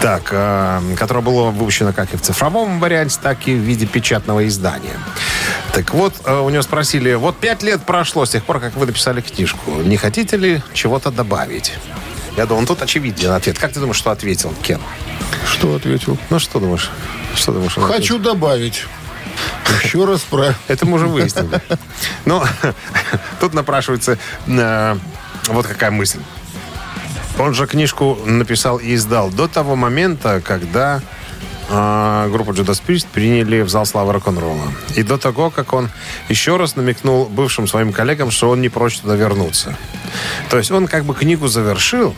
[0.00, 4.46] Так, э, которая была выпущена как и в цифровом варианте, так и в виде печатного
[4.46, 4.94] издания.
[5.78, 8.84] Так вот, э, у него спросили, вот пять лет прошло с тех пор, как вы
[8.86, 9.70] написали книжку.
[9.80, 11.72] Не хотите ли чего-то добавить?
[12.36, 13.60] Я думаю, тут очевиден ответ.
[13.60, 14.80] Как ты думаешь, что ответил Кен?
[15.46, 16.18] Что ответил?
[16.30, 16.90] Ну, что думаешь?
[17.36, 17.78] Что думаешь?
[17.78, 18.18] он Хочу ответил?
[18.18, 18.86] добавить.
[19.84, 20.52] Еще раз про...
[20.66, 21.62] Это мы уже выяснили.
[22.24, 22.42] Ну,
[23.40, 24.96] тут напрашивается э,
[25.46, 26.18] вот какая мысль.
[27.38, 31.02] Он же книжку написал и издал до того момента, когда
[31.68, 34.72] э, группу Judas Priest приняли в зал славы рок-н-ролла.
[34.96, 35.90] И до того, как он
[36.28, 39.76] еще раз намекнул бывшим своим коллегам, что он не прочь туда вернуться.
[40.50, 42.14] То есть он как бы книгу завершил,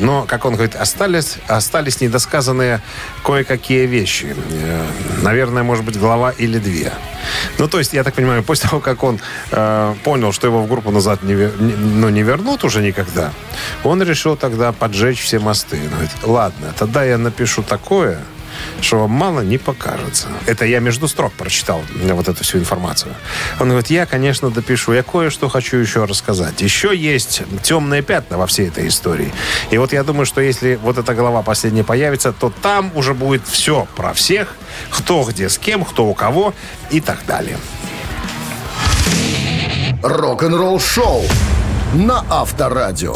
[0.00, 2.80] но, как он говорит, остались, остались недосказанные
[3.24, 4.34] кое-какие вещи.
[4.50, 4.84] Э,
[5.22, 6.92] Наверное, может быть, глава или две.
[7.58, 9.20] Ну, то есть, я так понимаю, после того, как он
[9.52, 13.32] э, понял, что его в группу назад не, не- ну, не вернут уже никогда,
[13.84, 15.78] он решил тогда поджечь все мосты.
[15.84, 18.18] Он говорит, ладно, тогда я напишу такое,
[18.80, 20.28] что вам мало не покажется.
[20.46, 23.14] Это я между строк прочитал э, вот эту всю информацию.
[23.60, 26.60] Он говорит, я, конечно, допишу, я кое-что хочу еще рассказать.
[26.60, 29.32] Еще есть темные пятна во всей этой истории.
[29.70, 33.46] И вот я думаю, что если вот эта глава последняя появится, то там уже будет
[33.46, 34.54] все про всех,
[34.90, 36.54] кто где с кем, кто у кого
[36.90, 37.58] и так далее.
[40.02, 41.22] Рок-н-ролл-шоу
[41.94, 43.14] на Авторадио.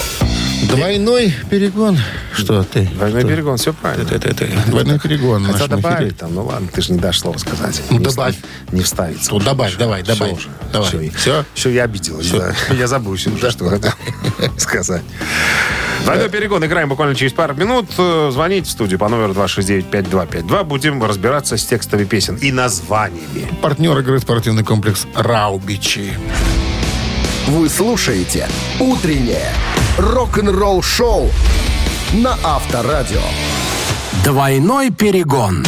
[0.64, 1.97] Двойной перегон.
[2.35, 2.83] Что ты?
[2.83, 3.31] Двойной Что?
[3.31, 4.03] перегон, все правильно.
[4.12, 4.71] Это, это, это.
[4.71, 5.44] Двойной перегон.
[5.44, 5.68] Хотя эфире.
[5.77, 7.81] добавить там, ну ладно, ты же не дашь слова сказать.
[7.90, 8.35] Ну, Не добавь.
[8.35, 9.33] вста- Не вставится.
[9.33, 10.33] Ну, добавь, давай, Всё добавь.
[10.33, 10.49] уже.
[10.73, 10.88] Давай.
[10.88, 11.44] Все, Всё?
[11.55, 12.27] все, я обиделась.
[12.27, 12.38] Всё.
[12.38, 12.55] да.
[12.75, 13.92] Я забыл уже, что хотел
[14.59, 15.03] сказать.
[16.05, 16.64] Двойной перегон.
[16.64, 17.87] Играем буквально через пару минут.
[17.97, 20.64] Э, Звоните в студию по номеру 269-5252.
[20.64, 23.49] Будем разбираться с текстами песен и названиями.
[23.62, 26.12] Партнер игры спортивный комплекс «Раубичи».
[27.47, 28.47] Вы слушаете
[28.79, 29.53] «Утреннее
[29.98, 31.28] рок-н-ролл-шоу»
[32.12, 33.20] на Авторадио.
[34.24, 35.66] Двойной перегон.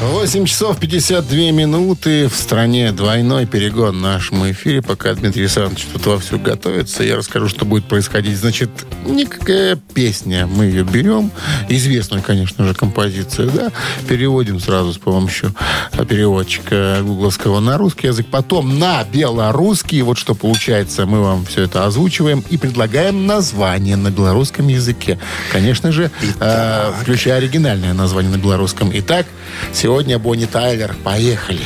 [0.00, 2.26] 8 часов 52 минуты.
[2.28, 4.80] В стране двойной перегон в нашем эфире.
[4.80, 8.38] Пока Дмитрий Александрович тут вовсю готовится, я расскажу, что будет происходить.
[8.38, 8.70] Значит,
[9.04, 10.46] никакая песня.
[10.46, 11.30] Мы ее берем.
[11.68, 13.72] Известную, конечно же, композицию, да.
[14.08, 15.54] Переводим сразу с помощью
[15.92, 18.26] а, переводчика гугловского на русский язык.
[18.30, 20.00] Потом на белорусский.
[20.00, 21.04] Вот что получается.
[21.04, 25.18] Мы вам все это озвучиваем и предлагаем название на белорусском языке.
[25.52, 26.10] Конечно же,
[26.40, 28.90] э, включая оригинальное название на белорусском.
[28.94, 29.26] Итак,
[29.74, 30.93] сегодня Бонни Тайлер.
[31.03, 31.61] Поехали.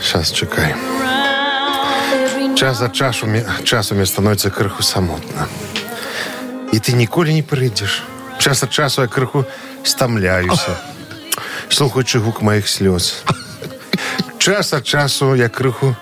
[0.00, 0.74] Сейчас чекай.
[2.56, 5.46] Час за часу, мне- часу мне становится крыху самотно.
[6.72, 8.02] І ти ніколи не прийдеш.
[8.38, 9.44] Час від часу я криху
[9.82, 10.76] стамляюся,
[11.68, 13.22] слухаючи гук моїх сльоз.
[14.38, 15.96] Час від часу я криху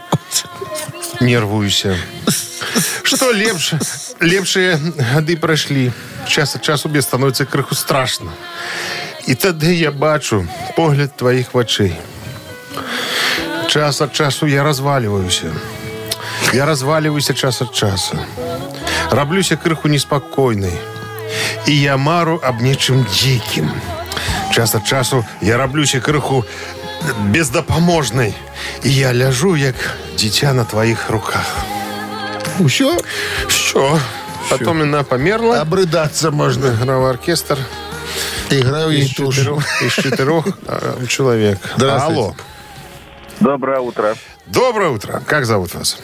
[1.20, 1.96] нервуюся.
[3.02, 3.78] Що лепше,
[4.22, 4.78] лепшие
[5.14, 5.92] годы пройшли.
[6.28, 8.32] Час від часу мені становиться криху страшно.
[9.26, 11.96] І тоді я бачу погляд твоїх очей.
[13.68, 15.46] Час від часу я розвалююся.
[16.52, 18.18] Я разваливаюся час от часу.
[19.10, 20.72] Раблюся крыху неспокойной.
[21.66, 23.70] І я мару аб нечым дзікім.
[24.54, 26.44] Час ад часу я раблюся крыху
[27.24, 28.34] бездапаможнай.
[28.84, 29.74] І я ляжу, як
[30.18, 31.56] дзіця на твоих руках.
[32.60, 32.96] Еще
[33.48, 33.98] Що?
[34.50, 35.60] Потом она померла.
[35.62, 36.66] обрыдаться можно.
[36.66, 37.58] Играл оркестр
[38.49, 41.57] Играю из четырех, из четырех э, человек.
[41.81, 42.35] Алло.
[43.39, 44.15] Доброе утро.
[44.45, 45.21] Доброе утро.
[45.25, 45.97] Как зовут вас?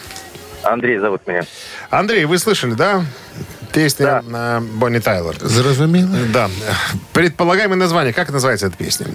[0.64, 1.44] Андрей зовут меня.
[1.90, 3.04] Андрей, вы слышали, да?
[3.74, 4.22] Песня Да.
[4.22, 5.36] на Бонни Тайлор.
[5.40, 6.10] Зразумело?
[6.34, 6.50] Да.
[7.14, 8.14] Предполагаемое название.
[8.14, 9.08] Как называется эта песня?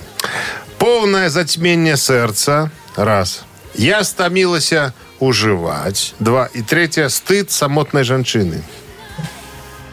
[0.79, 2.71] Полное затмение сердца.
[2.97, 3.45] Раз.
[3.75, 6.15] Я стомилася уживать.
[6.21, 6.47] Два.
[6.47, 7.09] И третье.
[7.09, 8.63] Стыд самотной женщины.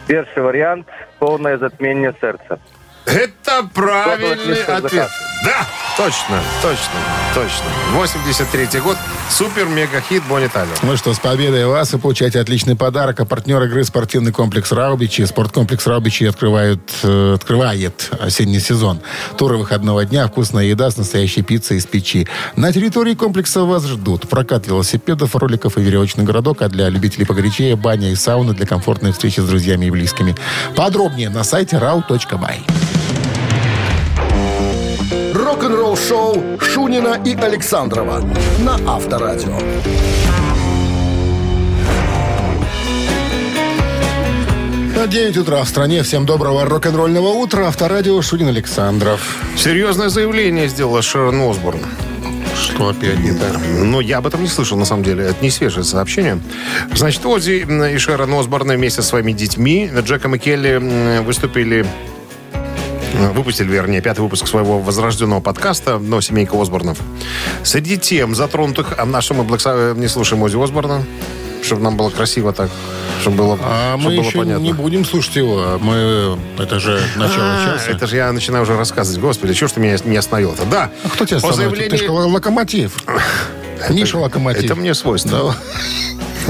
[0.06, 0.86] Первый вариант–
[1.18, 2.58] полное затмение сердца.
[3.06, 4.92] Это правильный ответ.
[4.92, 5.10] заказ.
[5.44, 5.66] Да,
[5.98, 7.00] точно, точно,
[7.34, 7.64] точно.
[7.92, 8.96] 83 год.
[9.28, 10.74] Супер-мега-хит Бонни Тайлер.
[10.82, 13.20] Ну что, с победой вас вы получаете отличный подарок.
[13.20, 15.22] А партнер игры спортивный комплекс «Раубичи».
[15.22, 19.00] Спорткомплекс «Раубичи» открывают, э, открывает осенний сезон.
[19.36, 22.26] Туры выходного дня, вкусная еда с настоящей пиццей из печи.
[22.56, 27.76] На территории комплекса вас ждут прокат велосипедов, роликов и веревочный городок, а для любителей погорячее
[27.76, 30.34] баня и сауна для комфортной встречи с друзьями и близкими.
[30.74, 32.93] Подробнее на сайте rau.by.
[35.54, 38.20] Рок-н-ролл шоу Шунина и Александрова
[38.58, 39.56] на Авторадио.
[45.06, 46.02] 9 утра в стране.
[46.02, 47.68] Всем доброго рок-н-ролльного утра.
[47.68, 49.20] Авторадио Шунин Александров.
[49.56, 51.82] Серьезное заявление сделала Шерон Осборн.
[52.60, 53.56] Что опять не так?
[53.78, 55.22] Но я об этом не слышал, на самом деле.
[55.26, 56.40] Это не свежее сообщение.
[56.92, 61.86] Значит, Оззи и Шерон Осборн вместе со своими детьми, Джеком и Келли, выступили
[63.32, 66.98] выпустили, вернее, пятый выпуск своего возрожденного подкаста «Но семейка Осборнов».
[67.62, 68.94] Среди тем затронутых...
[68.98, 71.04] А на что мы Black Sabbath не слушаем Оззи Осборна?
[71.62, 72.68] Чтобы нам было красиво так,
[73.22, 74.62] чтобы было, А чтобы мы было еще понятно.
[74.62, 75.78] не будем слушать его.
[75.80, 76.38] Мы...
[76.58, 77.90] Это же начало А, часа.
[77.90, 79.18] это же я начинаю уже рассказывать.
[79.20, 80.66] Господи, что ж ты меня не остановил-то?
[80.66, 80.90] Да.
[81.04, 81.88] А кто тебя По остановит?
[81.90, 83.02] Ты же локомотив.
[83.90, 84.64] Миша локомотив.
[84.64, 85.38] Это мне свойственно.
[85.42, 85.54] Да.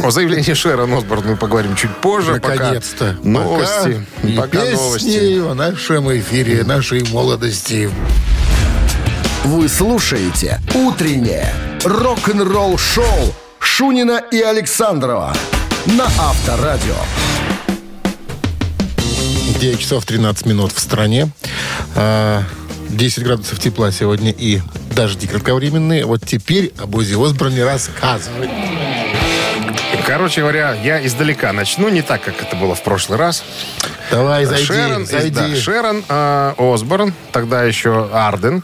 [0.02, 2.32] О заявлении Шерон Осборн мы поговорим чуть позже.
[2.32, 3.16] Наконец-то.
[3.16, 4.06] Пока новости.
[4.22, 5.38] Пока, и Пока песни новости.
[5.38, 7.90] в нашем эфире, нашей молодости.
[9.44, 11.52] Вы слушаете «Утреннее
[11.84, 15.34] рок-н-ролл-шоу» Шунина и Александрова
[15.86, 16.96] на Авторадио.
[19.60, 21.30] 9 часов 13 минут в стране.
[21.94, 22.42] А,
[22.88, 24.60] 10 градусов тепла сегодня и
[24.94, 26.04] дожди кратковременные.
[26.04, 28.48] Вот теперь об Ози Осборне рассказывай.
[30.14, 33.42] Короче говоря, я издалека начну, не так, как это было в прошлый раз.
[34.12, 35.30] Давай, зайди, Шерон, зайди.
[35.30, 38.62] да, Шерон э, Осборн, тогда еще Арден,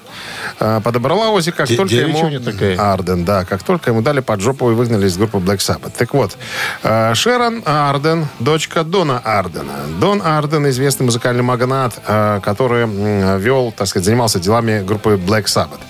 [0.61, 2.39] э, подобрала Ози, как Де- только ему...
[2.39, 2.79] такая?
[2.79, 5.91] Арден, да, как только ему дали под жопу и выгнали из группы Black Sabbath.
[5.99, 6.37] Так вот,
[6.85, 9.89] э, Шерон Арден, дочка Дона Ардена.
[9.99, 15.47] Дон Арден, известный музыкальный магнат, э, который м, вел, так сказать, занимался делами группы Black
[15.47, 15.81] Sabbath.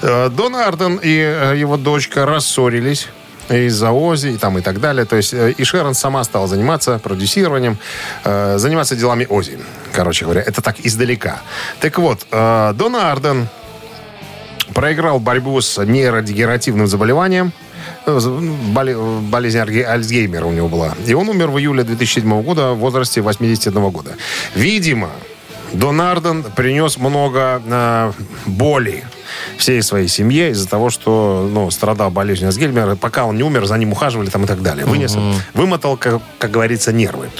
[0.00, 3.08] Э, Дон Арден и э, его дочка рассорились
[3.50, 5.04] из-за Ози и там и так далее.
[5.04, 7.78] То есть э, и Шерон сама стала заниматься продюсированием,
[8.24, 9.58] э, заниматься делами Ози.
[9.92, 11.40] Короче говоря, это так издалека.
[11.80, 13.48] Так вот, э, Дон Арден
[14.74, 17.52] проиграл борьбу с нейродегенеративным заболеванием.
[18.06, 18.28] Э, з-
[18.74, 18.96] боле-
[19.30, 20.94] Болезнь Альцгеймера у него была.
[21.06, 24.12] И он умер в июле 2007 года в возрасте 81 года.
[24.54, 25.08] Видимо,
[25.72, 28.12] Дон Арден принес много э,
[28.46, 29.04] боли
[29.56, 32.96] всей своей семье из-за того, что ну, страдал болезнью Альцгеймера.
[32.96, 34.86] Пока он не умер, за ним ухаживали там и так далее.
[34.86, 35.16] Вынес,
[35.54, 37.30] вымотал, как, как говорится, нервы.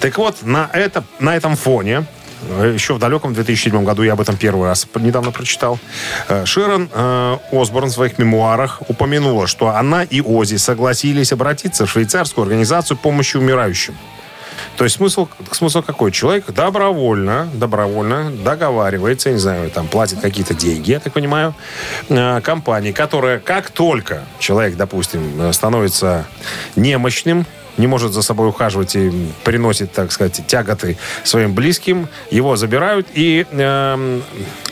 [0.00, 2.04] Так вот, на, это, на этом фоне
[2.58, 5.78] э, еще в далеком 2007 году, я об этом первый раз недавно прочитал,
[6.28, 11.90] э, Широн э, Осборн в своих мемуарах упомянула, что она и Ози согласились обратиться в
[11.90, 13.96] швейцарскую организацию помощи умирающим.
[14.76, 16.12] То есть смысл, смысл какой?
[16.12, 21.54] Человек добровольно, добровольно договаривается, я не знаю, там платит какие-то деньги, я так понимаю,
[22.08, 26.26] э, компании, которая как только человек, допустим, э, становится
[26.76, 29.12] немощным, не может за собой ухаживать и
[29.44, 34.22] приносит, так сказать, тяготы своим близким, его забирают и эм,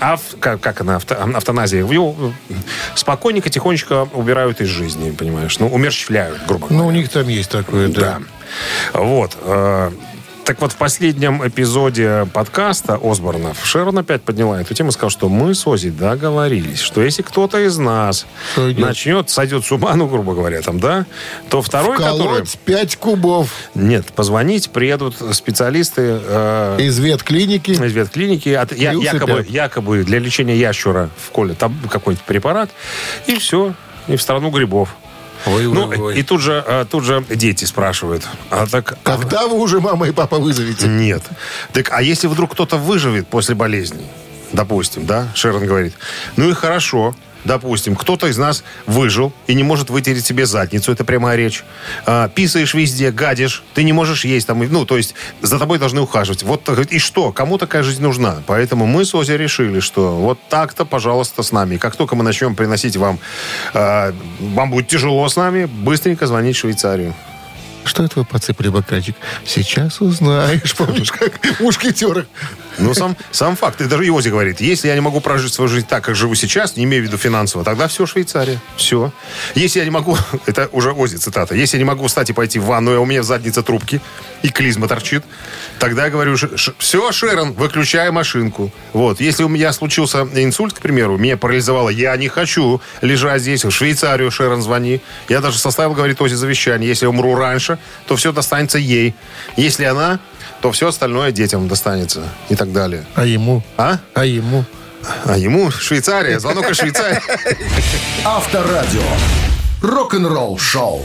[0.00, 2.14] ав- как, как она, авто- автоназия, его
[2.48, 2.54] э,
[2.94, 6.82] спокойненько, тихонечко убирают из жизни, понимаешь, ну, умерщвляют, грубо говоря.
[6.82, 8.20] Ну, у них там есть такое, да.
[8.92, 9.00] Да.
[9.00, 9.36] Вот.
[9.42, 9.90] э,
[10.44, 15.30] Так вот, в последнем эпизоде подкаста Осборнов Шерон опять подняла эту тему и сказал, что
[15.30, 18.84] мы с Ози договорились, что если кто-то из нас Сойдет.
[18.84, 21.06] начнет, сойдет с ума, ну, грубо говоря, там, да,
[21.48, 22.44] то второй, который...
[22.44, 27.70] Вколоть 5 кубов Нет, позвонить, приедут специалисты э, из ветклиники.
[27.70, 32.68] из ветклиники, от, я- якобы, якобы для лечения ящера в коле там какой-нибудь препарат,
[33.26, 33.72] и все,
[34.08, 34.94] и в страну грибов.
[35.46, 36.18] Ой, ну, ой, ой.
[36.18, 38.26] и тут же, а, тут же дети спрашивают.
[38.50, 40.86] А так, а Когда вы уже мама и папа вызовете?
[40.86, 41.22] Нет.
[41.72, 44.06] Так, а если вдруг кто-то выживет после болезни,
[44.52, 45.94] допустим, да, Шерон говорит,
[46.36, 47.14] ну и хорошо,
[47.44, 51.64] допустим, кто-то из нас выжил и не может вытереть себе задницу, это прямая речь.
[52.06, 56.00] А, писаешь везде, гадишь, ты не можешь есть там, ну, то есть за тобой должны
[56.00, 56.42] ухаживать.
[56.42, 57.32] Вот и что?
[57.32, 58.42] Кому такая жизнь нужна?
[58.46, 61.76] Поэтому мы с Ози решили, что вот так-то, пожалуйста, с нами.
[61.76, 63.18] Как только мы начнем приносить вам,
[63.72, 67.14] а, вам будет тяжело с нами, быстренько звонить в Швейцарию.
[67.84, 69.14] Что это вы подсыпали бокальчик?
[69.46, 72.26] Сейчас узнаешь, помнишь, как в мушкетерах.
[72.78, 73.80] Ну, сам, сам факт.
[73.80, 76.76] И даже Иози говорит, если я не могу прожить свою жизнь так, как живу сейчас,
[76.76, 78.60] не имею в виду финансово, тогда все Швейцария.
[78.76, 79.12] Все.
[79.54, 80.16] Если я не могу,
[80.46, 83.04] это уже Ози цитата, если я не могу встать и пойти в ванну, и у
[83.04, 84.00] меня в заднице трубки,
[84.42, 85.24] и клизма торчит,
[85.78, 86.36] тогда я говорю,
[86.78, 88.72] все, Шерон, выключай машинку.
[88.92, 89.20] Вот.
[89.20, 93.70] Если у меня случился инсульт, к примеру, меня парализовало, я не хочу лежать здесь, в
[93.70, 95.00] Швейцарию, Шерон, звони.
[95.28, 96.88] Я даже составил, говорит Ози, завещание.
[96.88, 97.73] Если я умру раньше,
[98.06, 99.14] то все достанется ей.
[99.56, 100.18] Если она,
[100.60, 103.04] то все остальное детям достанется и так далее.
[103.14, 103.62] А ему?
[103.76, 103.98] А?
[104.14, 104.64] А ему?
[105.24, 107.20] А ему Швейцария, звонок из Швейцарии.
[108.24, 109.02] Авторадио.
[109.82, 111.04] Рок-н-ролл шоу.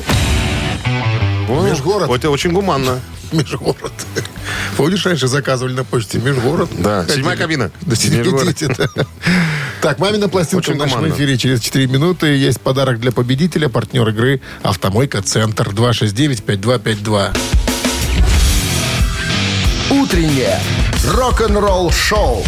[1.49, 2.07] Межгород.
[2.07, 3.01] Вот это очень гуманно.
[3.31, 3.91] Межгород.
[4.77, 6.69] Помнишь, раньше заказывали на почте Межгород?
[6.81, 7.71] Да, седьмая кабина.
[7.81, 8.55] Да, Межгород.
[9.81, 11.13] Так, «Мамина пластинка» Очень в нашем гуманно.
[11.13, 12.27] эфире через 4 минуты.
[12.35, 17.37] Есть подарок для победителя, партнер игры «Автомойка Центр» 269-5252.
[19.91, 20.59] Утреннее
[21.05, 22.43] рок-н-ролл шоу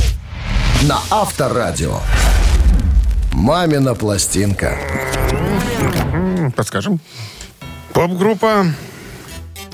[0.83, 1.99] на Авторадио.
[3.31, 4.77] Мамина пластинка.
[6.55, 6.99] Подскажем?
[7.93, 8.65] Поп-группа,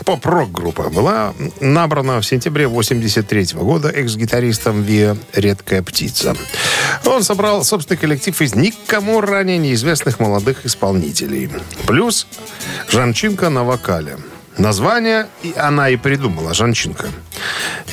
[0.05, 6.35] поп-рок-группа была набрана в сентябре 83 года экс-гитаристом Виа «Редкая птица».
[7.05, 11.49] Он собрал собственный коллектив из никому ранее неизвестных молодых исполнителей.
[11.85, 12.27] Плюс
[12.89, 14.17] Жанчинка на вокале.
[14.58, 17.08] Название и она и придумала, Жанчинка.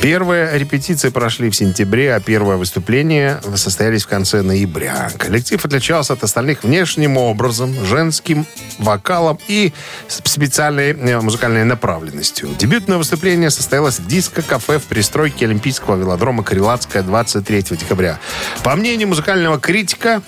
[0.01, 5.11] Первые репетиции прошли в сентябре, а первое выступление состоялись в конце ноября.
[5.19, 8.47] Коллектив отличался от остальных внешним образом, женским
[8.79, 9.73] вокалом и
[10.09, 12.49] специальной э, музыкальной направленностью.
[12.59, 18.19] Дебютное выступление состоялось в диско-кафе в пристройке Олимпийского велодрома Крилатская 23 декабря.
[18.63, 20.23] По мнению музыкального критика,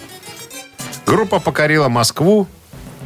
[1.07, 2.47] группа покорила Москву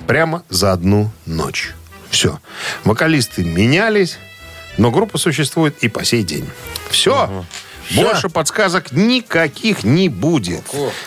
[0.06, 1.74] прямо за одну ночь.
[2.10, 2.40] Все.
[2.84, 4.18] Вокалисты менялись,
[4.76, 6.48] но группа существует и по сей день.
[6.90, 7.44] Все.
[7.94, 10.62] Больше подсказок никаких не будет.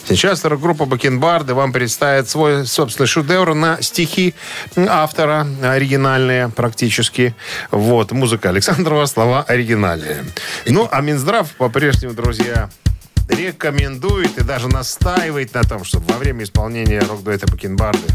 [0.08, 4.36] Сейчас группа Бакенбарды вам представит свой собственный шедевр на стихи
[4.76, 7.36] автора, оригинальные практически.
[7.72, 10.26] Вот, музыка Александрова, слова оригинальные.
[10.66, 12.70] Ну, а Минздрав по-прежнему, друзья,
[13.30, 18.08] рекомендует и даже настаивает на том, чтобы во время исполнения рок-дуэта Бакенбарды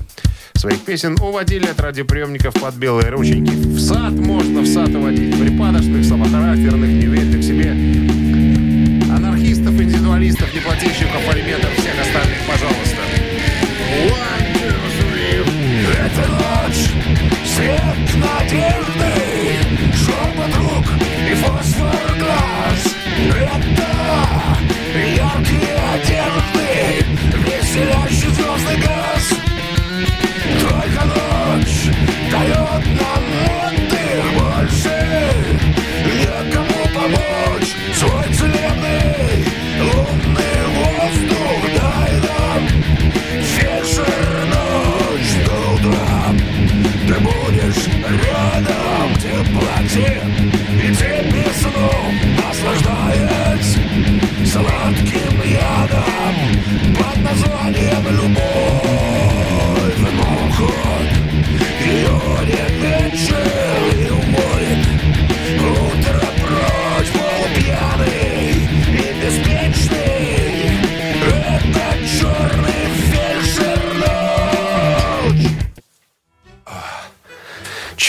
[0.59, 3.51] своих песен уводили от радиоприемников под белые рученьки.
[3.51, 5.39] В сад можно в сад уводить.
[5.39, 7.98] Припадочных, слабохарактерных, неуверенных в себе.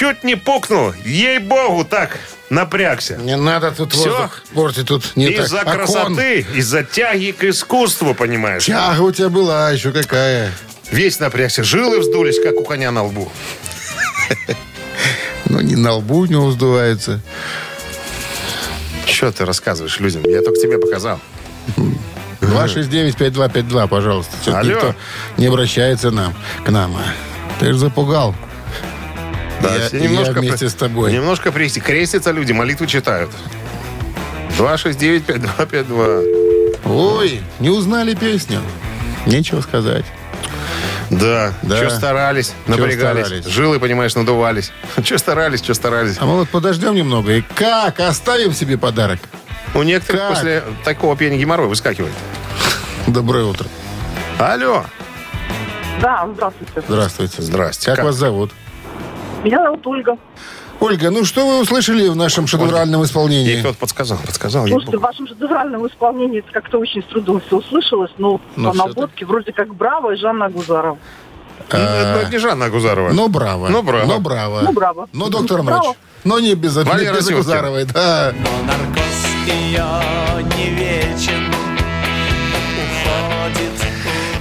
[0.09, 2.17] Чуть не пукнул, ей-богу, так
[2.49, 3.17] напрягся.
[3.17, 4.09] Не надо тут Всё?
[4.09, 5.75] воздух портить, тут не Из-за так.
[5.75, 8.65] Красоты, из-за тяги к искусству, понимаешь?
[8.65, 10.51] Тяга у тебя была еще какая.
[10.89, 13.31] Весь напрягся, жилы вздулись, как у коня на лбу.
[15.45, 17.21] Ну, ни на лбу не вздувается.
[19.07, 20.21] Что ты рассказываешь людям?
[20.25, 21.19] Я только тебе показал.
[22.41, 24.59] 269-5252, пожалуйста.
[24.59, 24.69] Алло.
[24.69, 24.95] никто
[25.37, 26.95] не обращается нам, к нам.
[27.59, 28.35] Ты же запугал.
[29.61, 31.11] Я, все я вместе при- с тобой.
[31.13, 31.79] Немножко прести.
[31.79, 33.29] Крестятся люди, молитвы читают.
[34.57, 36.23] 269-5252.
[36.85, 38.61] Ой, не узнали песню.
[39.25, 40.05] Нечего сказать.
[41.09, 41.77] Да, Да.
[41.77, 43.25] что старались, Чё напрягались.
[43.25, 43.45] старались?
[43.47, 44.71] Жилы, понимаешь, надувались.
[45.03, 46.17] Что старались, что старались.
[46.19, 49.19] А мы вот подождем немного и как оставим себе подарок?
[49.73, 50.29] У некоторых Как?
[50.35, 52.13] после такого пения геморрой выскакивает.
[53.07, 53.65] Доброе утро.
[54.37, 54.85] Алло.
[56.01, 56.73] Да, здравствуйте.
[56.87, 57.41] Здравствуйте.
[57.41, 57.85] Здрасте.
[57.87, 58.05] Как, Как?
[58.05, 58.51] вас зовут?
[59.43, 60.17] Меня зовут Ольга.
[60.79, 63.59] Ольга, ну что вы услышали в нашем шедевральном Ей исполнении?
[63.59, 64.65] кто-то подсказал, подсказал.
[64.67, 68.73] Слушайте, в вашем шедевральном исполнении это как-то очень с трудом все услышалось, но Ну, по
[68.73, 68.95] всё-таки.
[68.99, 70.97] наводке вроде как Браво и Жанна Агузарова.
[71.71, 73.11] Ну, это не Жанна Агузарова.
[73.11, 73.67] Ну, браво.
[73.67, 74.05] Ну, браво.
[74.07, 74.61] Ну, браво.
[74.63, 75.09] Ну, браво.
[75.11, 75.87] Ну, доктор Браво.
[75.87, 75.95] Ночь.
[76.23, 77.35] Но не без, Валера без Сюткин.
[77.35, 78.33] Агузаровой, да.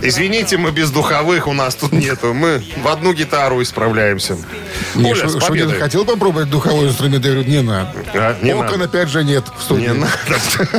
[0.01, 2.32] Извините, мы без духовых, у нас тут нету.
[2.32, 4.36] Мы в одну гитару исправляемся.
[4.95, 5.81] Не, Оля, с Шу- Шунин победой.
[5.81, 7.93] хотел попробовать духовой инструмент, я говорю, не надо.
[8.14, 8.85] А, не Окон надо.
[8.85, 9.83] опять же нет в студии.
[9.89, 10.12] Не надо.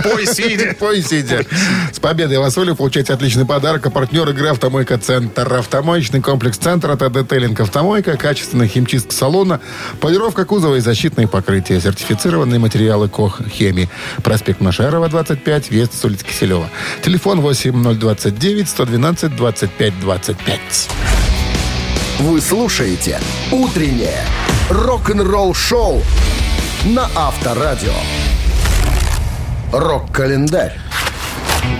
[0.09, 0.75] Пой сидя.
[0.79, 1.45] Пой сидя.
[1.91, 3.85] С победой вас, Оля, получаете отличный подарок.
[3.85, 5.51] А партнер игры «Автомойка Центр».
[5.53, 8.17] Автомоечный комплекс «Центр» от «Детейлинг Автомойка».
[8.17, 9.59] Качественная химчистка салона.
[10.01, 11.79] Полировка кузова и защитные покрытия.
[11.79, 13.89] Сертифицированные материалы КОХ «Хеми».
[14.23, 16.69] Проспект Машерова, 25, Вест, с улицы Киселева.
[17.03, 20.59] Телефон 8029 112 25 25.
[22.19, 23.17] Вы слушаете
[23.49, 24.25] «Утреннее
[24.69, 26.01] рок-н-ролл-шоу»
[26.83, 27.93] на Авторадио.
[29.71, 30.77] Рок-календарь.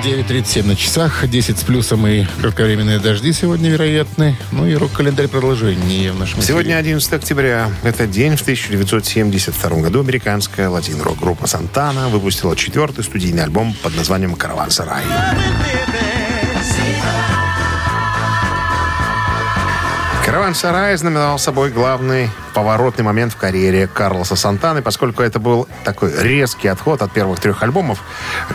[0.01, 4.37] 9.37 на часах, 10 с плюсом и кратковременные дожди сегодня вероятны.
[4.53, 6.93] Ну и рок-календарь продолжение в нашем Сегодня эфире.
[6.93, 7.69] 11 октября.
[7.83, 14.35] Это день в 1972 году американская латин-рок группа Сантана выпустила четвертый студийный альбом под названием
[14.35, 14.71] «Караван
[20.30, 20.36] Сарай».
[20.36, 26.14] «Караван Сарай» знаменовал собой главный поворотный момент в карьере Карлоса Сантаны, поскольку это был такой
[26.22, 28.04] резкий отход от первых трех альбомов,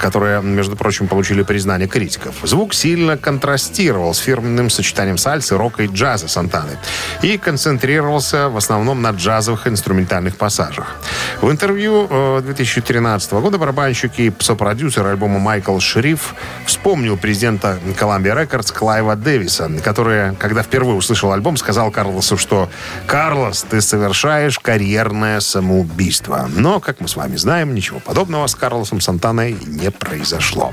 [0.00, 2.34] которые, между прочим, получили признание критиков.
[2.42, 6.78] Звук сильно контрастировал с фирменным сочетанием сальсы, рока и джаза Сантаны
[7.22, 10.96] и концентрировался в основном на джазовых инструментальных пассажах.
[11.40, 16.34] В интервью э, 2013 года барабанщик и сопродюсер альбома Майкл Шериф
[16.66, 22.70] вспомнил президента Columbia Records Клайва Дэвиса, который, когда впервые услышал альбом, сказал Карлосу, что
[23.06, 26.48] «Карлос, ты совершаешь карьерное самоубийство».
[26.52, 30.72] Но, как мы с вами знаем, ничего подобного с Карлосом Сантаной не произошло.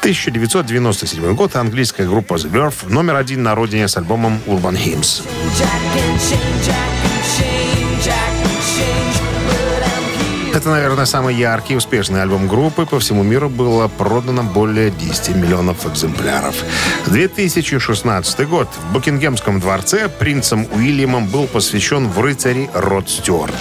[0.00, 1.54] 1997 год.
[1.56, 5.22] Английская группа The Verve номер один на родине с альбомом Urban Hymns.
[10.58, 12.84] Это, наверное, самый яркий и успешный альбом группы.
[12.84, 16.56] По всему миру было продано более 10 миллионов экземпляров.
[17.06, 18.68] 2016 год.
[18.90, 23.54] В Букингемском дворце принцем Уильямом был посвящен в рыцари Род Стюарт.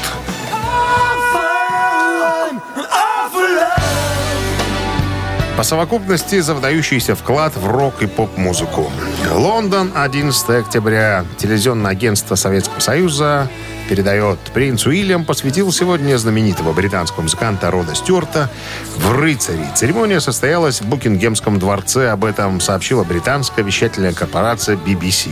[5.58, 8.92] По совокупности за выдающийся вклад в рок и поп-музыку.
[9.32, 11.26] Лондон, 11 октября.
[11.40, 13.50] Телевизионное агентство Советского Союза
[13.90, 14.38] передает.
[14.54, 18.52] Принц Уильям посвятил сегодня знаменитого британского музыканта Рода Стюарта
[18.98, 19.66] в рыцари.
[19.74, 22.10] Церемония состоялась в Букингемском дворце.
[22.12, 25.32] Об этом сообщила британская вещательная корпорация BBC.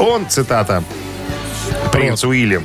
[0.00, 0.82] Он, цитата,
[1.92, 2.64] принц Уильям,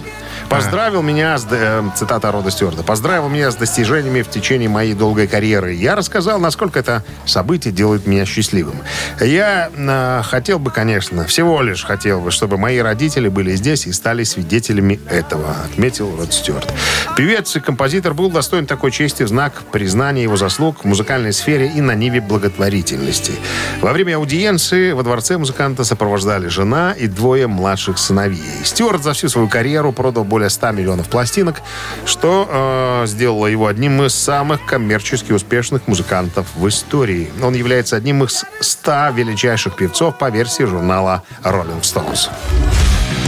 [0.51, 5.27] Поздравил меня с, э, цитата Рода Стюарта, поздравил меня с достижениями в течение моей долгой
[5.27, 5.73] карьеры.
[5.73, 8.75] Я рассказал, насколько это событие делает меня счастливым.
[9.21, 13.93] Я э, хотел бы, конечно, всего лишь хотел бы, чтобы мои родители были здесь и
[13.93, 16.67] стали свидетелями этого, отметил Род Стюарт.
[17.15, 21.71] Певец и композитор был достоин такой чести в знак признания его заслуг в музыкальной сфере
[21.73, 23.31] и на ниве благотворительности.
[23.79, 28.43] Во время аудиенции во дворце музыканта сопровождали жена и двое младших сыновей.
[28.65, 31.61] Стюарт за всю свою карьеру продал более 100 миллионов пластинок,
[32.05, 37.29] что э, сделало его одним из самых коммерчески успешных музыкантов в истории.
[37.41, 42.29] Он является одним из 100 величайших певцов по версии журнала Rolling Stones.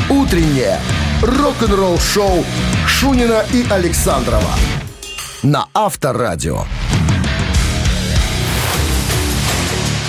[0.09, 0.80] Утреннее
[1.22, 2.43] рок-н-ролл-шоу
[2.88, 4.51] Шунина и Александрова
[5.43, 6.66] на Авторадио.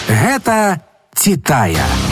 [0.09, 0.81] Гэта
[1.15, 2.04] «Титая».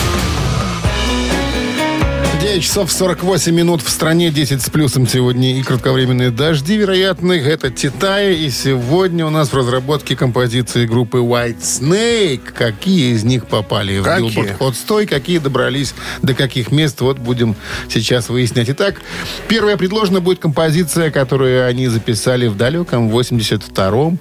[2.53, 7.32] 9 часов 48 минут в стране, 10 с плюсом сегодня и кратковременные дожди вероятны.
[7.32, 12.53] Это Титая, и сегодня у нас в разработке композиции группы White Snake.
[12.53, 14.28] Какие из них попали в Какие?
[14.28, 17.57] Billboard Hot 100 и какие добрались до каких мест, вот будем
[17.88, 18.68] сейчас выяснять.
[18.68, 19.00] Итак,
[19.48, 24.12] первая предложена будет композиция, которую они записали в далеком 82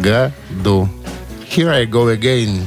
[0.00, 0.88] году.
[1.56, 2.60] Here I go again.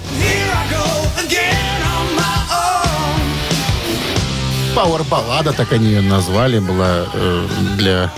[4.76, 7.48] Пауэр-баллада, так они ее назвали, была э,
[7.78, 8.12] для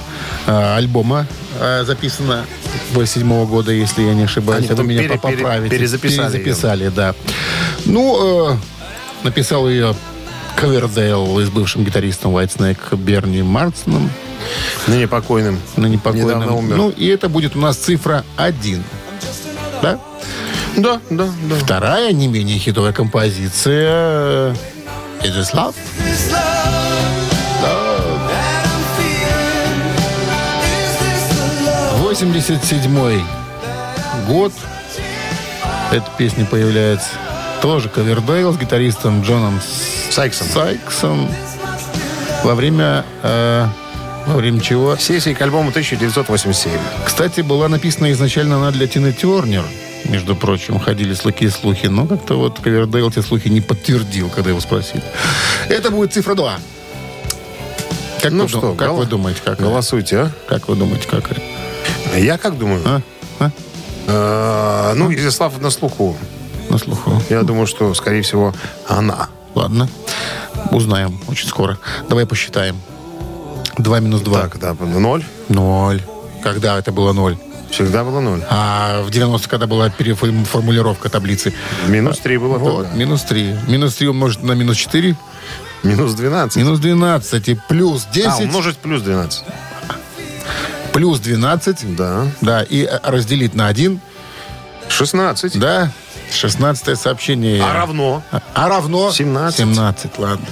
[0.47, 1.27] э, альбома
[1.59, 2.45] э, записана
[2.93, 4.65] 87 года, если я не ошибаюсь.
[4.69, 5.69] Они А вы меня пере- поправите.
[5.69, 7.13] пере- перезаписали Перезаписали, да.
[7.85, 8.57] Ну, э,
[9.23, 9.95] написал ее
[10.55, 14.09] Ковердейл с бывшим гитаристом White Snake Берни Мартином,
[14.87, 15.59] Ныне покойным.
[15.75, 16.27] на непокойном.
[16.29, 16.75] Недавно умер.
[16.77, 18.81] Ну, и это будет у нас цифра 1.
[19.81, 19.99] Да?
[20.77, 21.55] Да, да, да.
[21.61, 24.51] Вторая, не менее хитовая композиция
[25.21, 25.73] It is Love.
[32.19, 33.21] 87
[34.25, 34.53] год.
[35.91, 37.09] Эта песня появляется.
[37.61, 39.59] Тоже Ковердейл с гитаристом Джоном
[40.11, 40.47] Сайксом.
[40.47, 41.29] Сайксом.
[42.45, 43.03] Во время...
[43.21, 43.67] э,
[44.27, 44.95] во время чего?
[44.95, 46.71] Сессии к альбому 1987.
[47.05, 49.65] Кстати, была написана изначально она для Тины Тернер.
[50.05, 51.87] Между прочим, ходили слухи и слухи.
[51.87, 55.03] Но как-то вот Ковердейл те слухи не подтвердил, когда его спросили.
[55.67, 56.59] Это будет цифра 2.
[58.21, 59.59] Как, Ну вы, что, как гол- вы думаете, как?
[59.59, 60.31] Голосуйте, а?
[60.47, 61.29] Как вы думаете, как?
[62.17, 62.81] Я как думаю?
[62.85, 63.01] А?
[63.39, 63.51] А?
[64.07, 66.15] Э, Ну, Изяслав на слуху.
[66.69, 67.21] На слуху.
[67.29, 68.53] Я думаю, что, скорее всего,
[68.87, 69.29] она.
[69.55, 69.87] Ладно.
[70.71, 71.77] Узнаем очень скоро.
[72.09, 72.75] Давай посчитаем.
[73.77, 74.41] 2 минус 2.
[74.41, 75.23] Так, да, ноль.
[75.49, 76.01] Ноль.
[76.43, 77.37] Когда это было ноль?
[77.71, 78.43] Всегда было ноль.
[78.49, 81.53] А в 90 когда была переформулировка таблицы?
[81.87, 82.97] Минус три было Вот, тогда.
[82.97, 83.55] минус 3.
[83.67, 85.15] Минус 3 умножить на минус 4.
[85.83, 86.57] Минус 12.
[86.57, 87.49] Минус 12.
[87.49, 88.27] И плюс 10.
[88.29, 89.43] А, умножить плюс 12.
[90.95, 91.97] Плюс 12.
[91.97, 92.25] Да.
[92.39, 93.99] Да, и э, разделить на 1.
[94.87, 95.59] 16.
[95.59, 95.91] Да.
[96.31, 97.61] 16 сообщение.
[97.61, 98.23] А равно?
[98.53, 99.11] А равно?
[99.11, 99.59] 17.
[99.59, 100.45] 17, ладно.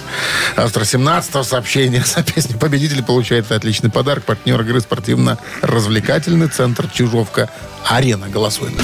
[0.58, 4.26] Автор 17 сообщения за песню «Победитель» получает отличный подарок.
[4.26, 7.50] Партнер игры спортивно-развлекательный центр «Чижовка».
[7.88, 8.28] Арена.
[8.28, 8.78] Голосуем.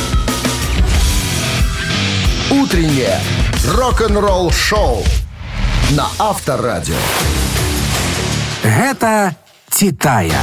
[2.51, 3.19] Утреннее
[3.67, 5.03] рок-н-ролл-шоу
[5.91, 6.95] на Авторадио.
[8.63, 9.35] Гэта
[9.69, 10.41] «Титая».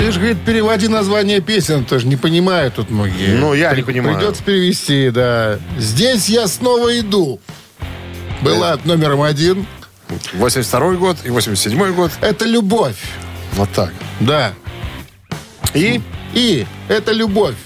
[0.00, 1.84] Ты же, говорит, переводи название песен.
[1.84, 3.36] Тоже не понимаю тут многие.
[3.36, 4.16] Ну, я не При- понимаю.
[4.16, 5.58] Придется перевести, да.
[5.78, 7.38] «Здесь я снова иду».
[8.40, 9.66] Была номером один.
[10.32, 12.12] 82 год и 87 год.
[12.22, 12.96] Это любовь.
[13.52, 13.92] Вот так.
[14.20, 14.54] Да.
[15.74, 16.00] И?
[16.32, 17.56] И это любовь.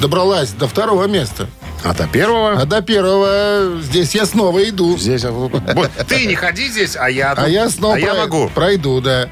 [0.00, 1.48] Добралась до второго места.
[1.84, 2.52] А до первого?
[2.60, 4.96] А до первого здесь я снова иду.
[4.96, 5.24] Здесь...
[5.24, 5.52] Вот,
[6.08, 7.32] ты не ходи здесь, а я...
[7.32, 8.48] А я снова А я могу.
[8.54, 9.28] пройду, да.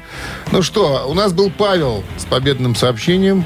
[0.51, 3.45] Ну что, у нас был Павел с победным сообщением.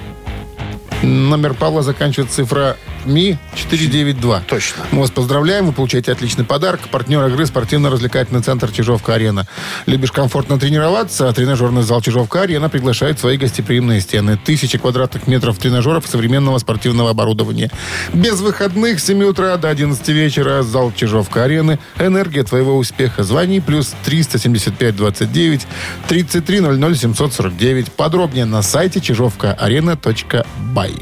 [1.04, 4.44] Номер Павла заканчивает цифра МИ 492.
[4.48, 4.84] Точно.
[4.92, 6.82] Мы вас поздравляем, вы получаете отличный подарок.
[6.90, 9.48] Партнер игры спортивно-развлекательный центр Чижовка-Арена.
[9.86, 11.32] Любишь комфортно тренироваться?
[11.34, 14.38] Тренажерный зал Чижовка-Арена приглашает свои гостеприимные стены.
[14.44, 17.72] Тысячи квадратных метров тренажеров и современного спортивного оборудования.
[18.14, 20.64] Без выходных с 7 утра до 11 вечера.
[20.64, 21.80] Зал Чижовка-Арены.
[22.00, 23.24] Энергия твоего успеха.
[23.24, 25.68] Звони плюс 375 29
[26.08, 27.92] 33 00 749.
[27.92, 30.94] Подробнее на сайте чижовкаарена.бай.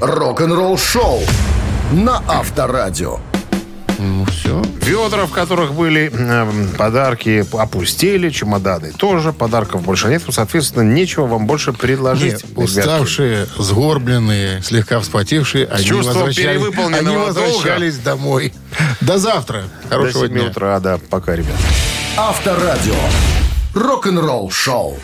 [0.00, 1.20] Рок-н-ролл-шоу
[1.92, 3.18] на Авторадио.
[3.98, 4.62] Ну все.
[4.82, 11.48] Ведра, в которых были э, подарки, опустили, чемоданы тоже, подарков больше нет, соответственно, нечего вам
[11.48, 12.44] больше предложить.
[12.56, 17.18] Не, уставшие, сгорбленные, слегка вспотевшие, они, чувством возвращались, они долга.
[17.26, 18.54] возвращались домой.
[19.00, 19.64] До завтра.
[19.90, 20.48] До Хорошего 7 дня.
[20.48, 21.56] утра, да, пока, ребят.
[22.16, 22.94] Авторадио.
[23.74, 24.96] Рок-н-ролл-шоу.